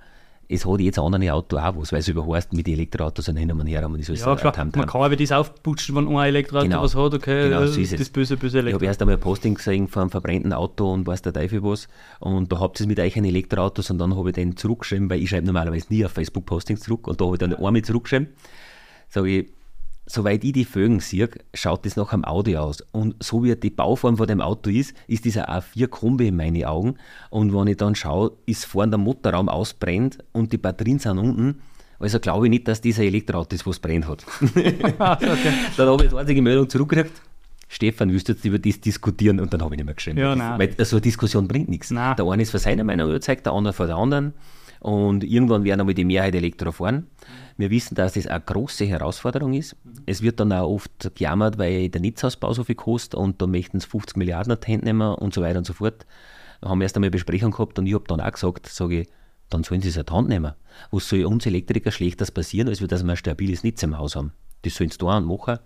es 0.49 0.67
hat 0.67 0.81
jetzt 0.81 0.99
andere 0.99 1.33
Auto 1.33 1.59
auch 1.59 1.77
was, 1.77 1.93
weil 1.93 2.01
es 2.01 2.09
überheißt, 2.09 2.53
mit 2.53 2.69
Elektroautos 2.69 3.29
und 3.29 3.37
hin 3.37 3.51
und 3.51 3.67
her 3.67 3.83
haben. 3.83 3.97
Das 3.97 4.09
ja, 4.09 4.37
klar, 4.37 4.55
-Tam. 4.55 4.77
man 4.77 4.87
kann 4.87 5.03
aber 5.03 5.17
das 5.17 5.33
aufputschen, 5.33 5.97
wenn 5.97 6.09
ein 6.09 6.27
Elektroauto 6.27 6.67
genau. 6.67 6.83
was 6.83 6.95
hat, 6.95 7.15
okay, 7.15 7.49
genau, 7.49 7.67
so 7.67 7.81
ist 7.81 7.99
das 7.99 8.11
böse, 8.11 8.37
böse 8.37 8.59
Elektro. 8.59 8.69
Ich 8.69 8.75
habe 8.75 8.87
erst 8.87 9.01
einmal 9.01 9.17
ein 9.17 9.21
Posting 9.21 9.55
gesehen 9.55 9.89
von 9.89 10.03
einem 10.03 10.11
verbrennten 10.11 10.53
Auto 10.53 10.93
und 10.93 11.07
weiß 11.07 11.23
der 11.23 11.33
Teufel 11.33 11.63
was 11.63 11.89
und 12.21 12.53
da 12.53 12.61
habt 12.61 12.81
ihr 12.81 12.87
mit 12.87 13.01
euch 13.01 13.17
ein 13.17 13.25
Elektroauto 13.25 13.83
und 13.91 13.99
dann 13.99 14.17
habe 14.17 14.31
ich 14.31 14.35
den 14.35 14.57
zurückgeschrieben, 14.57 15.09
weil 15.09 15.23
ich 15.23 15.31
schreibe 15.31 15.47
normalerweise 15.47 15.87
nie 15.89 16.05
auf 16.05 16.13
Facebook 16.13 16.47
Postings 16.47 16.81
zurück 16.81 17.09
und 17.09 17.21
da 17.21 17.25
habe 17.25 17.37
ich 17.37 17.41
dann 17.41 17.55
einmal 17.55 17.83
zurückgeschrieben, 17.83 18.29
sage 19.09 19.29
ich, 19.29 19.47
soweit 20.07 20.45
ich 20.45 20.53
die 20.53 20.65
Fögen 20.65 21.01
sehe, 21.01 21.31
schaut 21.53 21.87
das 21.87 21.97
nach 21.97 22.13
einem 22.13 22.25
Audi 22.25 22.57
aus. 22.57 22.83
Und 22.93 23.23
so 23.23 23.43
wie 23.43 23.55
die 23.57 23.71
Bauform 23.71 24.17
von 24.17 24.27
dem 24.27 24.41
Auto 24.41 24.71
ist, 24.71 24.95
ist 25.07 25.25
dieser 25.25 25.49
A4-Kombi 25.49 26.29
in 26.29 26.37
meinen 26.37 26.65
Augen. 26.65 26.97
Und 27.31 27.55
wenn 27.55 27.67
ich 27.69 27.77
dann 27.77 27.95
schaue, 27.95 28.33
ist 28.47 28.67
vorne 28.67 28.91
der 28.91 28.99
Motorraum 28.99 29.49
ausbrennt 29.49 30.19
und 30.33 30.53
die 30.53 30.59
Batterien 30.59 30.99
sind 30.99 31.19
unten. 31.19 31.61
Also 31.99 32.21
glaube 32.21 32.47
ich 32.47 32.51
nicht, 32.51 32.69
dass 32.69 32.81
dieser 32.81 33.05
Elektroauto 33.05 33.55
ist, 33.55 33.67
was 33.67 33.79
brennt 33.79 34.07
hat. 34.07 34.27
okay. 34.43 34.75
Dann 35.77 35.89
habe 35.89 36.05
ich 36.05 36.11
die 36.11 36.17
einzige 36.17 36.43
Meldung 36.43 36.69
zurückgekriegt. 36.69 37.23
Stefan, 37.69 38.13
willst 38.13 38.29
du 38.29 38.33
jetzt 38.33 38.45
über 38.45 38.59
das 38.59 38.81
diskutieren? 38.81 39.41
Und 39.41 39.53
dann 39.53 39.63
habe 39.63 39.75
ich 39.75 39.79
nicht 39.79 39.87
mehr 39.87 39.95
geschrieben. 39.95 40.19
Ja, 40.19 40.37
nein. 40.37 40.59
Weil 40.59 40.85
so 40.85 40.97
eine 40.97 41.01
Diskussion 41.01 41.49
bringt 41.49 41.69
nichts. 41.69 41.91
Nein. 41.91 42.15
Der 42.17 42.27
eine 42.27 42.43
ist 42.43 42.51
von 42.51 42.61
seiner 42.61 42.85
Meinung 42.85 43.09
überzeugt, 43.09 43.47
der 43.47 43.53
andere 43.53 43.73
von 43.73 43.87
der 43.87 43.97
anderen. 43.97 44.35
Und 44.81 45.25
irgendwann 45.25 45.65
werden 45.65 45.81
einmal 45.81 45.95
die 45.95 46.05
Mehrheit 46.05 46.35
Elektro 46.35 46.71
fahren. 46.73 47.07
Wir 47.57 47.71
wissen, 47.71 47.95
dass 47.95 48.15
das 48.15 48.27
eine 48.27 48.41
große 48.41 48.85
Herausforderung 48.85 49.55
ist. 49.55 49.77
Mhm. 49.85 50.03
Es 50.07 50.23
wird 50.23 50.41
dann 50.41 50.53
auch 50.53 50.69
oft 50.69 51.15
gejammert, 51.15 51.59
weil 51.59 51.89
der 51.89 52.01
Netzausbau 52.01 52.53
so 52.53 52.65
viel 52.65 52.75
kostet 52.75 53.15
und 53.15 53.41
da 53.41 53.47
möchten 53.47 53.77
es 53.77 53.85
50 53.85 54.17
Milliarden 54.17 54.53
an 54.53 54.59
die 54.61 54.73
Hand 54.73 54.85
nehmen 54.85 55.15
und 55.15 55.35
so 55.35 55.43
weiter 55.43 55.59
und 55.59 55.67
so 55.67 55.73
fort. 55.73 56.07
Da 56.61 56.69
haben 56.69 56.79
wir 56.79 56.85
erst 56.85 56.97
einmal 56.97 57.07
eine 57.07 57.13
Besprechung 57.13 57.53
gehabt 57.53 57.79
und 57.79 57.87
ich 57.87 57.95
habe 57.95 58.05
dann 58.09 58.21
auch 58.21 58.33
gesagt, 58.33 58.67
sage 58.67 59.03
ich, 59.03 59.09
dann 59.51 59.63
sollen 59.63 59.83
sie 59.83 59.91
es 59.91 59.99
an 59.99 60.07
die 60.07 60.13
Hand 60.13 60.29
nehmen. 60.29 60.53
Was 60.91 61.09
soll 61.09 61.25
uns 61.25 61.47
Elektriker 61.47 61.93
schlechter 61.93 62.27
passieren, 62.27 62.69
als 62.69 62.81
wir, 62.81 62.89
dass 62.89 63.05
wir 63.05 63.11
ein 63.11 63.17
stabiles 63.17 63.63
Netz 63.63 63.83
im 63.83 63.99
Haus 63.99 64.17
haben? 64.17 64.33
Das 64.63 64.75
sollen 64.75 64.91
sie 64.91 64.99
da 64.99 65.17
und 65.17 65.27
machen. 65.27 65.59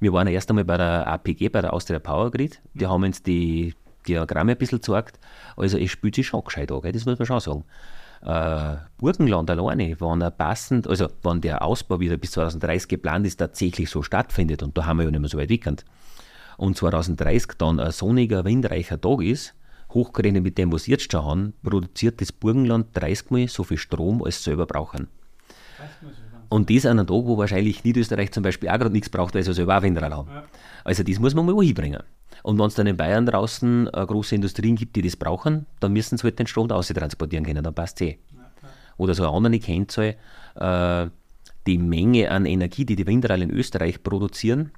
Wir 0.00 0.12
waren 0.12 0.26
erst 0.28 0.50
einmal 0.50 0.64
bei 0.64 0.76
der 0.76 1.06
APG, 1.06 1.48
bei 1.48 1.62
der 1.62 1.72
Austria 1.72 1.98
Power 1.98 2.30
Grid. 2.30 2.60
Die 2.74 2.84
mhm. 2.84 2.90
haben 2.90 3.04
uns 3.04 3.22
die 3.22 3.74
Diagramme 4.06 4.52
ein 4.52 4.58
bisschen 4.58 4.78
gezeigt. 4.78 5.18
Also 5.56 5.78
es 5.78 5.90
spielt 5.90 6.14
sich 6.14 6.26
schon 6.26 6.44
gescheit 6.44 6.70
an, 6.70 6.82
gell? 6.82 6.92
das 6.92 7.06
muss 7.06 7.18
man 7.18 7.26
schon 7.26 7.40
sagen 7.40 7.64
äh, 8.24 8.76
Burgenland 8.96 9.50
alleine, 9.50 10.00
wenn 10.00 10.20
er 10.22 10.30
passend, 10.30 10.88
also 10.88 11.08
wenn 11.22 11.40
der 11.40 11.62
Ausbau 11.62 12.00
wieder 12.00 12.16
bis 12.16 12.32
2030 12.32 12.88
geplant 12.88 13.26
ist, 13.26 13.36
tatsächlich 13.36 13.90
so 13.90 14.02
stattfindet, 14.02 14.62
und 14.62 14.76
da 14.76 14.86
haben 14.86 14.98
wir 14.98 15.04
ja 15.04 15.10
nicht 15.10 15.20
mehr 15.20 15.28
so 15.28 15.38
weit 15.38 15.50
weg, 15.50 15.66
und 16.56 16.76
2030 16.76 17.52
dann 17.58 17.80
ein 17.80 17.90
sonniger, 17.92 18.44
windreicher 18.44 19.00
Tag 19.00 19.22
ist, 19.22 19.54
hochgerechnet 19.90 20.42
mit 20.42 20.58
dem, 20.58 20.72
was 20.72 20.86
jetzt 20.86 21.10
schon 21.10 21.24
haben, 21.24 21.52
produziert 21.62 22.20
das 22.20 22.32
Burgenland 22.32 22.88
30 22.94 23.30
Mal 23.30 23.48
so 23.48 23.64
viel 23.64 23.78
Strom, 23.78 24.22
als 24.22 24.38
sie 24.38 24.50
selber 24.50 24.66
brauchen. 24.66 25.08
Und 26.48 26.70
das 26.70 26.86
an 26.86 26.98
einem 26.98 27.06
Tag, 27.06 27.24
wo 27.24 27.36
wahrscheinlich 27.36 27.84
Niederösterreich 27.84 28.30
zum 28.30 28.42
Beispiel 28.42 28.68
auch 28.68 28.78
gerade 28.78 28.90
nichts 28.90 29.08
braucht, 29.08 29.34
weil 29.34 29.42
sie 29.42 29.52
selber 29.52 29.78
auch 29.78 29.82
Windrad 29.82 30.12
haben. 30.12 30.28
Ja. 30.30 30.44
Also 30.84 31.02
das 31.02 31.18
muss 31.18 31.34
man 31.34 31.46
mal 31.46 31.64
hinbringen. 31.64 32.02
Und 32.44 32.58
wenn 32.58 32.66
es 32.66 32.74
dann 32.74 32.86
in 32.86 32.98
Bayern 32.98 33.24
draußen 33.24 33.88
äh, 33.88 34.06
große 34.06 34.34
Industrien 34.34 34.76
gibt, 34.76 34.94
die 34.96 35.00
das 35.00 35.16
brauchen, 35.16 35.64
dann 35.80 35.94
müssen 35.94 36.18
sie 36.18 36.24
halt 36.24 36.38
den 36.38 36.46
Strom 36.46 36.70
aus 36.70 36.88
transportieren 36.88 37.42
können, 37.42 37.64
dann 37.64 37.74
passt 37.74 38.02
es 38.02 38.08
eh. 38.08 38.18
Oder 38.98 39.14
so 39.14 39.26
eine 39.26 39.34
andere 39.34 39.58
Kennzahl, 39.58 40.16
äh, 40.56 41.06
die 41.66 41.78
Menge 41.78 42.30
an 42.30 42.44
Energie, 42.44 42.84
die 42.84 42.96
die 42.96 43.06
Windrad 43.06 43.40
in 43.40 43.50
Österreich 43.50 44.02
produzieren, 44.02 44.72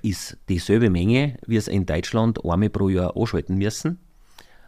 ist 0.00 0.38
dieselbe 0.48 0.88
Menge, 0.88 1.36
wie 1.46 1.56
es 1.56 1.68
in 1.68 1.84
Deutschland 1.84 2.42
einmal 2.42 2.70
pro 2.70 2.88
Jahr 2.88 3.14
anschalten 3.14 3.58
müssen, 3.58 3.98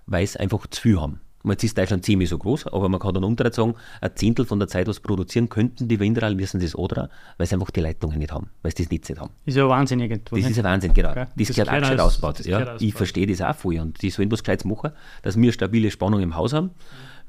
weil 0.04 0.26
sie 0.26 0.38
einfach 0.38 0.66
zu 0.66 0.82
viel 0.82 1.00
haben. 1.00 1.22
Jetzt 1.44 1.62
ist 1.62 1.78
Deutschland 1.78 2.04
ziemlich 2.04 2.28
so 2.28 2.36
groß, 2.36 2.66
aber 2.66 2.88
man 2.88 2.98
kann 2.98 3.14
dann 3.14 3.52
sagen, 3.52 3.74
ein 4.00 4.10
Zehntel 4.16 4.44
von 4.44 4.58
der 4.58 4.66
Zeit, 4.66 4.88
was 4.88 4.98
produzieren 4.98 5.48
könnten 5.48 5.86
die 5.86 6.00
Windrad, 6.00 6.34
müssen 6.34 6.58
sie 6.58 6.66
es 6.66 6.76
oder, 6.76 7.10
weil 7.36 7.46
sie 7.46 7.54
einfach 7.54 7.70
die 7.70 7.80
Leitungen 7.80 8.18
nicht 8.18 8.32
haben, 8.32 8.50
weil 8.62 8.72
sie 8.76 8.82
das 8.82 8.90
Netz 8.90 9.08
nicht 9.08 9.20
haben. 9.20 9.30
Ist 9.46 9.56
ja 9.56 9.68
Wahnsinn 9.68 10.00
irgendwo. 10.00 10.34
Das 10.34 10.44
nicht? 10.44 10.50
ist 10.50 10.58
ein 10.58 10.64
Wahnsinn, 10.64 10.94
genau. 10.94 11.10
Okay. 11.10 11.26
Das, 11.36 11.46
das 11.48 11.56
gehört 11.56 11.70
auch 11.70 11.80
gescheit 11.80 12.00
ausgebaut. 12.00 12.44
Ja, 12.44 12.76
ich 12.80 12.94
verstehe 12.94 13.26
das 13.26 13.40
auch 13.40 13.54
voll 13.54 13.78
und 13.78 14.02
die 14.02 14.10
sollen 14.10 14.30
was 14.32 14.42
Gescheites 14.42 14.64
machen, 14.64 14.90
dass 15.22 15.40
wir 15.40 15.52
stabile 15.52 15.90
Spannung 15.90 16.20
im 16.20 16.34
Haus 16.34 16.52
haben. 16.52 16.70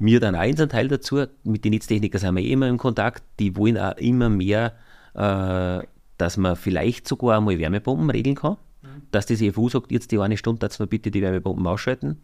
Wir 0.00 0.18
dann 0.18 0.34
auch 0.34 0.40
einen 0.40 0.68
Teil 0.68 0.88
dazu, 0.88 1.24
mit 1.44 1.64
den 1.64 1.72
Netztechnikern 1.72 2.20
sind 2.20 2.34
wir 2.34 2.42
eh 2.42 2.52
immer 2.52 2.68
im 2.68 2.78
Kontakt, 2.78 3.22
die 3.38 3.56
wollen 3.56 3.78
auch 3.78 3.96
immer 3.96 4.28
mehr, 4.28 4.72
äh, 5.14 5.86
dass 6.16 6.36
man 6.36 6.56
vielleicht 6.56 7.06
sogar 7.06 7.38
einmal 7.38 7.58
Wärmepumpen 7.58 8.10
regeln 8.10 8.34
kann, 8.34 8.56
mhm. 8.82 9.02
dass 9.12 9.26
das 9.26 9.40
EFU 9.40 9.68
sagt, 9.68 9.92
jetzt 9.92 10.10
die 10.10 10.18
eine 10.18 10.36
Stunde, 10.36 10.60
dass 10.60 10.80
wir 10.80 10.86
bitte 10.86 11.10
die 11.10 11.22
Wärmepumpen 11.22 11.66
ausschalten 11.66 12.18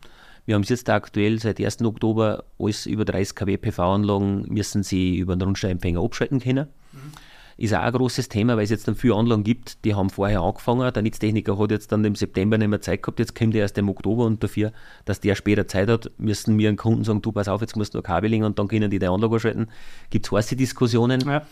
wir 0.46 0.54
haben 0.54 0.62
es 0.62 0.68
jetzt 0.68 0.88
aktuell 0.88 1.38
seit 1.40 1.60
1. 1.60 1.82
Oktober, 1.82 2.44
alles 2.58 2.86
über 2.86 3.04
30 3.04 3.34
kW 3.34 3.56
PV-Anlagen 3.56 4.46
müssen 4.48 4.82
sie 4.82 5.16
über 5.16 5.32
einen 5.32 5.42
Rundsteinempfänger 5.42 6.00
abschalten 6.00 6.40
können. 6.40 6.68
Mhm. 6.92 7.12
Ist 7.58 7.74
auch 7.74 7.80
ein 7.80 7.92
großes 7.92 8.28
Thema, 8.28 8.56
weil 8.56 8.64
es 8.64 8.70
jetzt 8.70 8.86
dann 8.86 8.96
viele 8.96 9.14
Anlagen 9.14 9.42
gibt, 9.42 9.84
die 9.84 9.94
haben 9.94 10.10
vorher 10.10 10.42
angefangen. 10.42 10.92
Der 10.92 11.02
Netztechniker 11.02 11.58
hat 11.58 11.70
jetzt 11.70 11.90
dann 11.90 12.04
im 12.04 12.14
September 12.14 12.58
nicht 12.58 12.68
mehr 12.68 12.82
Zeit 12.82 13.02
gehabt, 13.02 13.18
jetzt 13.18 13.34
kommt 13.34 13.54
er 13.54 13.62
erst 13.62 13.78
im 13.78 13.88
Oktober 13.88 14.24
und 14.24 14.42
dafür, 14.42 14.72
dass 15.06 15.20
der 15.20 15.34
später 15.34 15.66
Zeit 15.66 15.88
hat, 15.88 16.10
müssen 16.18 16.58
wir 16.58 16.68
einen 16.68 16.76
Kunden 16.76 17.02
sagen, 17.02 17.22
du 17.22 17.32
pass 17.32 17.48
auf, 17.48 17.62
jetzt 17.62 17.74
musst 17.74 17.94
du 17.94 17.98
noch 17.98 18.04
Kabel 18.04 18.30
legen 18.30 18.44
und 18.44 18.58
dann 18.58 18.68
können 18.68 18.90
die 18.90 18.98
die 18.98 19.06
Anlage 19.06 19.40
schalten. 19.40 19.68
Gibt 20.10 20.26
es 20.26 20.32
heiße 20.32 20.54
Diskussionen. 20.54 21.22
Ja. 21.22 21.42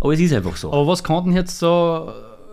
Aber 0.00 0.14
es 0.14 0.20
ist 0.20 0.32
einfach 0.32 0.56
so. 0.56 0.72
Aber 0.72 0.86
was 0.86 1.04
kann 1.04 1.24
denn 1.24 1.34
jetzt 1.34 1.58
so 1.58 2.10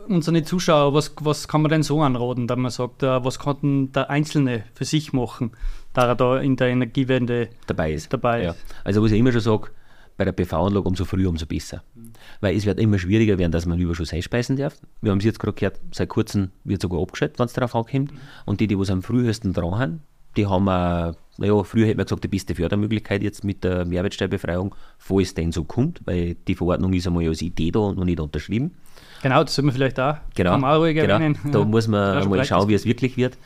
unsere 0.10 0.44
Zuschauer, 0.44 0.94
was, 0.94 1.14
was 1.22 1.48
kann 1.48 1.62
man 1.62 1.70
denn 1.70 1.84
so 1.84 2.02
anraten, 2.02 2.48
da 2.48 2.56
man 2.56 2.72
sagt, 2.72 3.04
uh, 3.04 3.24
was 3.24 3.40
kann 3.40 3.92
der 3.92 4.10
Einzelne 4.10 4.64
für 4.74 4.86
sich 4.86 5.14
machen, 5.14 5.52
da 5.94 6.08
er 6.08 6.16
da 6.16 6.40
in 6.40 6.56
der 6.56 6.68
Energiewende 6.70 7.50
dabei 7.68 7.94
ist? 7.94 8.12
Dabei 8.12 8.44
ja. 8.44 8.56
Also 8.84 9.04
was 9.04 9.12
ich 9.12 9.20
immer 9.20 9.32
schon 9.32 9.42
sage, 9.42 9.70
bei 10.18 10.26
der 10.26 10.34
PV-Anlage 10.34 10.88
umso 10.88 11.06
früher, 11.06 11.30
umso 11.30 11.46
besser. 11.46 11.84
Mhm. 11.96 12.12
Weil 12.42 12.56
es 12.56 12.66
wird 12.66 12.80
immer 12.80 13.00
schwieriger 13.00 13.38
werden, 13.38 13.52
dass 13.52 13.66
man 13.66 13.80
Überschuss 13.80 14.12
einspeisen 14.12 14.58
darf. 14.58 14.76
Wir 15.02 15.12
haben 15.12 15.20
es 15.20 15.26
jetzt 15.26 15.40
gerade 15.40 15.54
gehört, 15.54 15.80
seit 15.92 16.10
kurzem 16.10 16.52
wird 16.66 16.82
sogar 16.82 17.02
abgeschaltet, 17.02 17.40
wenn 17.40 17.46
es 17.46 17.54
darauf 17.54 17.76
ankommt. 17.76 18.12
Mhm. 18.12 18.18
Und 18.46 18.60
die, 18.60 18.68
die 18.68 18.78
was 18.78 18.90
am 18.90 19.02
frühesten 19.02 19.54
dran 19.54 19.78
haben, 19.78 20.02
die 20.36 20.46
haben 20.46 20.68
äh, 20.68 21.14
naja, 21.40 21.64
früher 21.64 21.88
hätte 21.88 21.96
man 21.96 22.06
gesagt, 22.06 22.24
die 22.26 22.28
beste 22.28 22.54
Fördermöglichkeit 22.54 23.24
jetzt 23.24 23.46
mit 23.46 23.64
der 23.64 23.86
Mehrwertsteuerbefreiung, 23.86 24.76
falls 24.98 25.30
es 25.30 25.34
denn 25.36 25.54
so 25.54 25.64
kommt, 25.64 26.02
weil 26.06 26.36
die 26.36 26.54
Verordnung 26.54 26.92
ist 26.92 27.08
einmal 27.08 27.26
als 27.28 27.42
Idee 27.42 27.72
da 27.72 27.80
und 27.80 27.98
noch 27.98 28.04
nicht 28.04 28.20
unterschrieben. 28.20 28.76
Genau, 29.22 29.44
das 29.44 29.56
soll 29.56 29.66
man 29.66 29.74
vielleicht 29.74 30.00
auch, 30.00 30.18
genau, 30.36 30.56
auch 30.56 30.80
ruhig 30.80 30.96
genau. 30.96 31.16
erwähnen. 31.16 31.38
Da 31.52 31.60
ja. 31.60 31.66
muss 31.66 31.88
man 31.88 32.28
mal 32.30 32.46
schauen, 32.46 32.68
wie 32.70 32.74
es 32.74 32.86
wirklich 32.86 33.18
wird. 33.18 33.38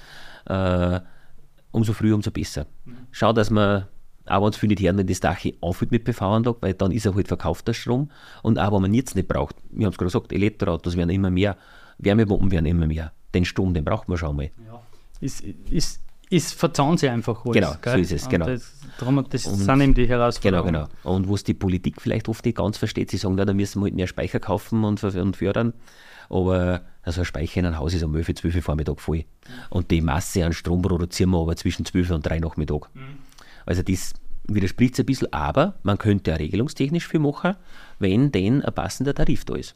Äh, 0.45 0.99
umso 1.71 1.93
früher, 1.93 2.15
umso 2.15 2.31
besser. 2.31 2.67
Mhm. 2.86 2.97
Schau, 3.12 3.33
dass 3.33 3.49
man, 3.49 3.88
auch 4.25 4.41
wenn 4.41 4.49
es 4.49 4.57
viele 4.57 4.75
nicht 4.75 4.83
hören, 4.83 4.97
wenn 4.97 5.07
das 5.07 5.19
Dach 5.19 5.39
aufhört 5.62 5.91
mit 5.91 6.05
PV-Anlage, 6.05 6.57
weil 6.62 6.73
dann 6.73 6.91
ist 6.91 7.05
er 7.05 7.15
halt 7.15 7.27
verkauft, 7.27 7.67
der 7.67 7.73
Strom. 7.73 8.09
Und 8.41 8.59
auch 8.59 8.71
wenn 8.73 8.81
man 8.81 8.93
jetzt 8.93 9.15
nicht 9.15 9.27
braucht, 9.27 9.55
wir 9.71 9.86
haben 9.86 9.91
es 9.91 9.97
gerade 9.97 10.12
gesagt, 10.12 10.31
Elektroautos 10.31 10.95
werden 10.95 11.09
immer 11.09 11.29
mehr, 11.29 11.57
Wärmepumpen 11.97 12.51
werden 12.51 12.65
immer 12.65 12.88
mehr. 12.88 13.12
Den 13.33 13.45
Strom, 13.45 13.73
den 13.73 13.83
braucht 13.83 14.07
man 14.07 14.17
schon 14.17 14.36
mal. 14.36 14.51
Ja. 14.65 14.81
Ist, 15.19 15.41
ist, 15.69 16.01
ist 16.34 16.54
verzahnt 16.56 17.00
sie 17.00 17.10
einfach 17.10 17.46
alles. 17.46 17.54
Genau, 17.54 17.76
gell? 17.82 17.93
so 17.93 18.00
ist 18.00 18.12
es, 18.12 18.30
genau. 18.30 18.48
Das, 18.48 18.74
darum, 18.98 19.24
das 19.30 19.46
und, 19.46 19.58
sind 19.58 19.82
eben 19.82 19.93
die 19.93 20.08
Herausforderungen. 20.08 20.74
Genau, 20.74 20.88
genau. 21.04 21.15
Und 21.15 21.30
was 21.30 21.43
die 21.43 21.54
Politik 21.54 22.02
vielleicht 22.02 22.28
oft 22.28 22.43
nicht 22.43 22.58
ganz 22.58 22.78
versteht, 22.78 23.12
sie 23.12 23.17
sagen, 23.17 23.36
na, 23.36 23.46
da 23.46 23.54
müssen 23.54 23.80
wir 23.80 23.86
halt 23.86 23.96
mehr 23.96 24.08
Speicher 24.08 24.39
kaufen 24.39 24.84
und, 24.84 25.04
und 25.04 25.38
fördern. 25.38 25.74
Aber 26.30 26.82
also 27.04 27.22
ein 27.22 27.26
Speicher 27.26 27.60
in 27.60 27.67
einem 27.67 27.78
Haus 27.78 27.93
ist 27.93 28.04
um 28.04 28.15
11, 28.15 28.36
12 28.36 28.56
Uhr 28.56 28.62
Vormittag 28.63 29.00
voll. 29.00 29.26
Und 29.69 29.91
die 29.91 30.02
Masse 30.02 30.43
an 30.43 30.54
Strom 30.54 30.82
produzieren 30.82 31.30
wir 31.30 31.39
aber 31.39 31.56
zwischen 31.56 31.86
12 31.86 32.10
und 32.10 32.26
3 32.26 32.39
Nachmittag. 32.39 32.89
Mhm. 32.96 33.19
Also 33.65 33.84
das 33.84 34.13
widerspricht 34.48 35.00
ein 35.00 35.06
bisschen, 35.06 35.32
aber 35.32 35.76
man 35.84 36.00
könnte 36.00 36.34
auch 36.34 36.39
regelungstechnisch 36.39 37.08
viel 37.08 37.19
machen, 37.19 37.56
wenn 38.00 38.32
denn 38.32 38.63
ein 38.63 38.74
passender 38.74 39.13
Tarif 39.13 39.46
da 39.46 39.56
ist. 39.56 39.76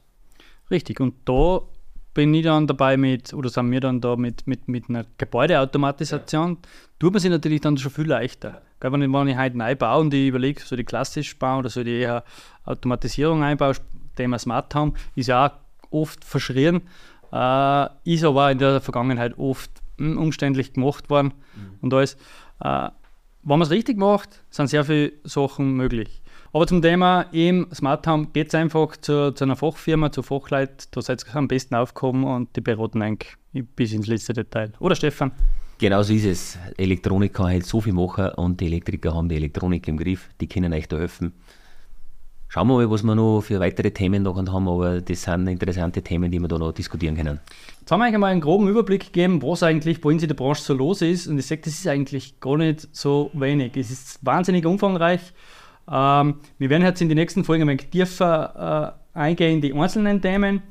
Richtig, 0.71 0.99
und 0.99 1.13
da 1.25 1.61
bin 2.17 2.33
ich 2.33 2.45
dann 2.45 2.65
dabei 2.65 2.97
mit, 2.97 3.31
oder 3.31 3.47
sind 3.47 3.69
wir 3.69 3.79
dann 3.79 4.01
da 4.01 4.15
mit, 4.15 4.47
mit, 4.47 4.67
mit 4.67 4.89
einer 4.89 5.05
Gebäudeautomatisation, 5.19 6.49
ja. 6.49 6.69
tut 6.97 7.13
man 7.13 7.19
sich 7.21 7.29
natürlich 7.29 7.61
dann 7.61 7.77
schon 7.77 7.91
viel 7.91 8.07
leichter. 8.07 8.63
Ja. 8.81 8.91
Wenn, 8.91 9.03
ich, 9.03 9.13
wenn 9.13 9.27
ich 9.27 9.37
heute 9.37 9.55
neu 9.55 9.75
baue 9.75 10.01
und 10.01 10.13
ich 10.15 10.29
überlege, 10.29 10.59
soll 10.61 10.79
ich 10.79 10.87
klassisch 10.87 11.37
bauen 11.37 11.59
oder 11.59 11.69
soll 11.69 11.87
ich 11.87 12.01
eher 12.01 12.23
Automatisierung 12.65 13.43
einbauen, 13.43 13.75
Thema 14.15 14.39
Smart 14.39 14.73
Home, 14.73 14.93
ist 15.13 15.27
ja 15.27 15.45
auch 15.45 15.51
oft 15.91 16.25
verschrien, 16.25 16.81
äh, 17.31 17.87
ist 18.03 18.23
aber 18.23 18.51
in 18.51 18.57
der 18.57 18.81
Vergangenheit 18.81 19.37
oft 19.37 19.69
hm, 19.99 20.17
umständlich 20.17 20.73
gemacht 20.73 21.11
worden 21.11 21.35
mhm. 21.55 21.77
und 21.81 21.93
alles. 21.93 22.15
Äh, 22.61 22.89
wenn 23.43 23.59
man 23.59 23.61
es 23.61 23.69
richtig 23.69 23.97
macht, 23.99 24.43
sind 24.49 24.71
sehr 24.71 24.85
viele 24.85 25.11
Sachen 25.23 25.75
möglich. 25.75 26.23
Aber 26.57 26.65
zum 26.65 26.81
Thema 26.81 27.27
eben 27.33 27.67
Smart 27.71 28.07
Home 28.07 28.29
geht 28.33 28.47
es 28.47 28.55
einfach 28.55 28.97
zu, 28.97 29.31
zu, 29.31 29.43
einer 29.43 29.55
Fachfirma, 29.55 30.11
zu 30.11 30.23
Fachleit, 30.23 30.87
da 30.89 31.03
seid 31.03 31.23
ihr 31.23 31.35
am 31.35 31.47
besten 31.47 31.75
aufgehoben 31.75 32.23
und 32.23 32.55
die 32.55 32.61
beraten 32.61 33.03
eigentlich 33.03 33.35
bis 33.75 33.93
ins 33.93 34.07
letzte 34.07 34.33
Detail. 34.33 34.73
Oder 34.79 34.95
Stefan? 34.95 35.33
Genauso 35.77 36.13
ist 36.13 36.25
es. 36.25 36.57
Elektronik 36.75 37.35
kann 37.35 37.49
halt 37.49 37.67
so 37.67 37.79
viel 37.79 37.93
machen 37.93 38.29
und 38.37 38.59
die 38.59 38.65
Elektriker 38.65 39.13
haben 39.13 39.29
die 39.29 39.35
Elektronik 39.35 39.87
im 39.87 39.97
Griff, 39.97 40.29
die 40.41 40.47
können 40.47 40.73
euch 40.73 40.87
da 40.87 40.97
helfen. 40.97 41.31
Schauen 42.47 42.69
wir 42.69 42.77
mal, 42.77 42.89
was 42.89 43.03
wir 43.03 43.13
noch 43.13 43.41
für 43.41 43.59
weitere 43.59 43.91
Themen 43.91 44.23
noch 44.23 44.37
haben, 44.37 44.67
aber 44.67 44.99
das 45.01 45.21
sind 45.21 45.47
interessante 45.47 46.01
Themen, 46.01 46.31
die 46.31 46.39
wir 46.39 46.47
da 46.47 46.57
noch 46.57 46.71
diskutieren 46.71 47.15
können. 47.15 47.39
Jetzt 47.81 47.91
haben 47.91 47.99
wir 47.99 48.05
eigentlich 48.05 48.19
mal 48.19 48.31
einen 48.31 48.41
groben 48.41 48.67
Überblick 48.67 49.13
gegeben, 49.13 49.43
was 49.43 49.61
eigentlich 49.61 50.01
bei 50.01 50.09
uns 50.09 50.23
in 50.23 50.29
der 50.29 50.35
Branche 50.35 50.63
so 50.63 50.73
los 50.73 51.03
ist. 51.03 51.27
Und 51.27 51.37
ich 51.37 51.45
sage, 51.45 51.61
das 51.65 51.73
ist 51.73 51.85
eigentlich 51.85 52.39
gar 52.39 52.57
nicht 52.57 52.87
so 52.93 53.29
wenig. 53.33 53.77
Es 53.77 53.91
ist 53.91 54.25
wahnsinnig 54.25 54.65
umfangreich. 54.65 55.21
Ähm, 55.89 56.35
wir 56.57 56.69
werden 56.69 56.83
jetzt 56.83 57.01
in 57.01 57.09
den 57.09 57.17
nächsten 57.17 57.43
Folgen 57.43 57.69
ein 57.69 57.77
tiefer 57.77 58.95
äh, 59.15 59.19
eingehen 59.19 59.55
in 59.55 59.61
die 59.61 59.73
einzelnen 59.73 60.21
Themen. 60.21 60.61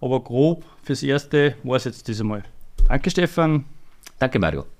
Aber 0.00 0.22
grob 0.22 0.64
fürs 0.82 1.02
Erste 1.02 1.56
war 1.64 1.76
es 1.76 1.84
jetzt 1.84 2.06
diesmal. 2.06 2.42
Danke, 2.86 3.10
Stefan. 3.10 3.64
Danke, 4.18 4.38
Mario. 4.38 4.77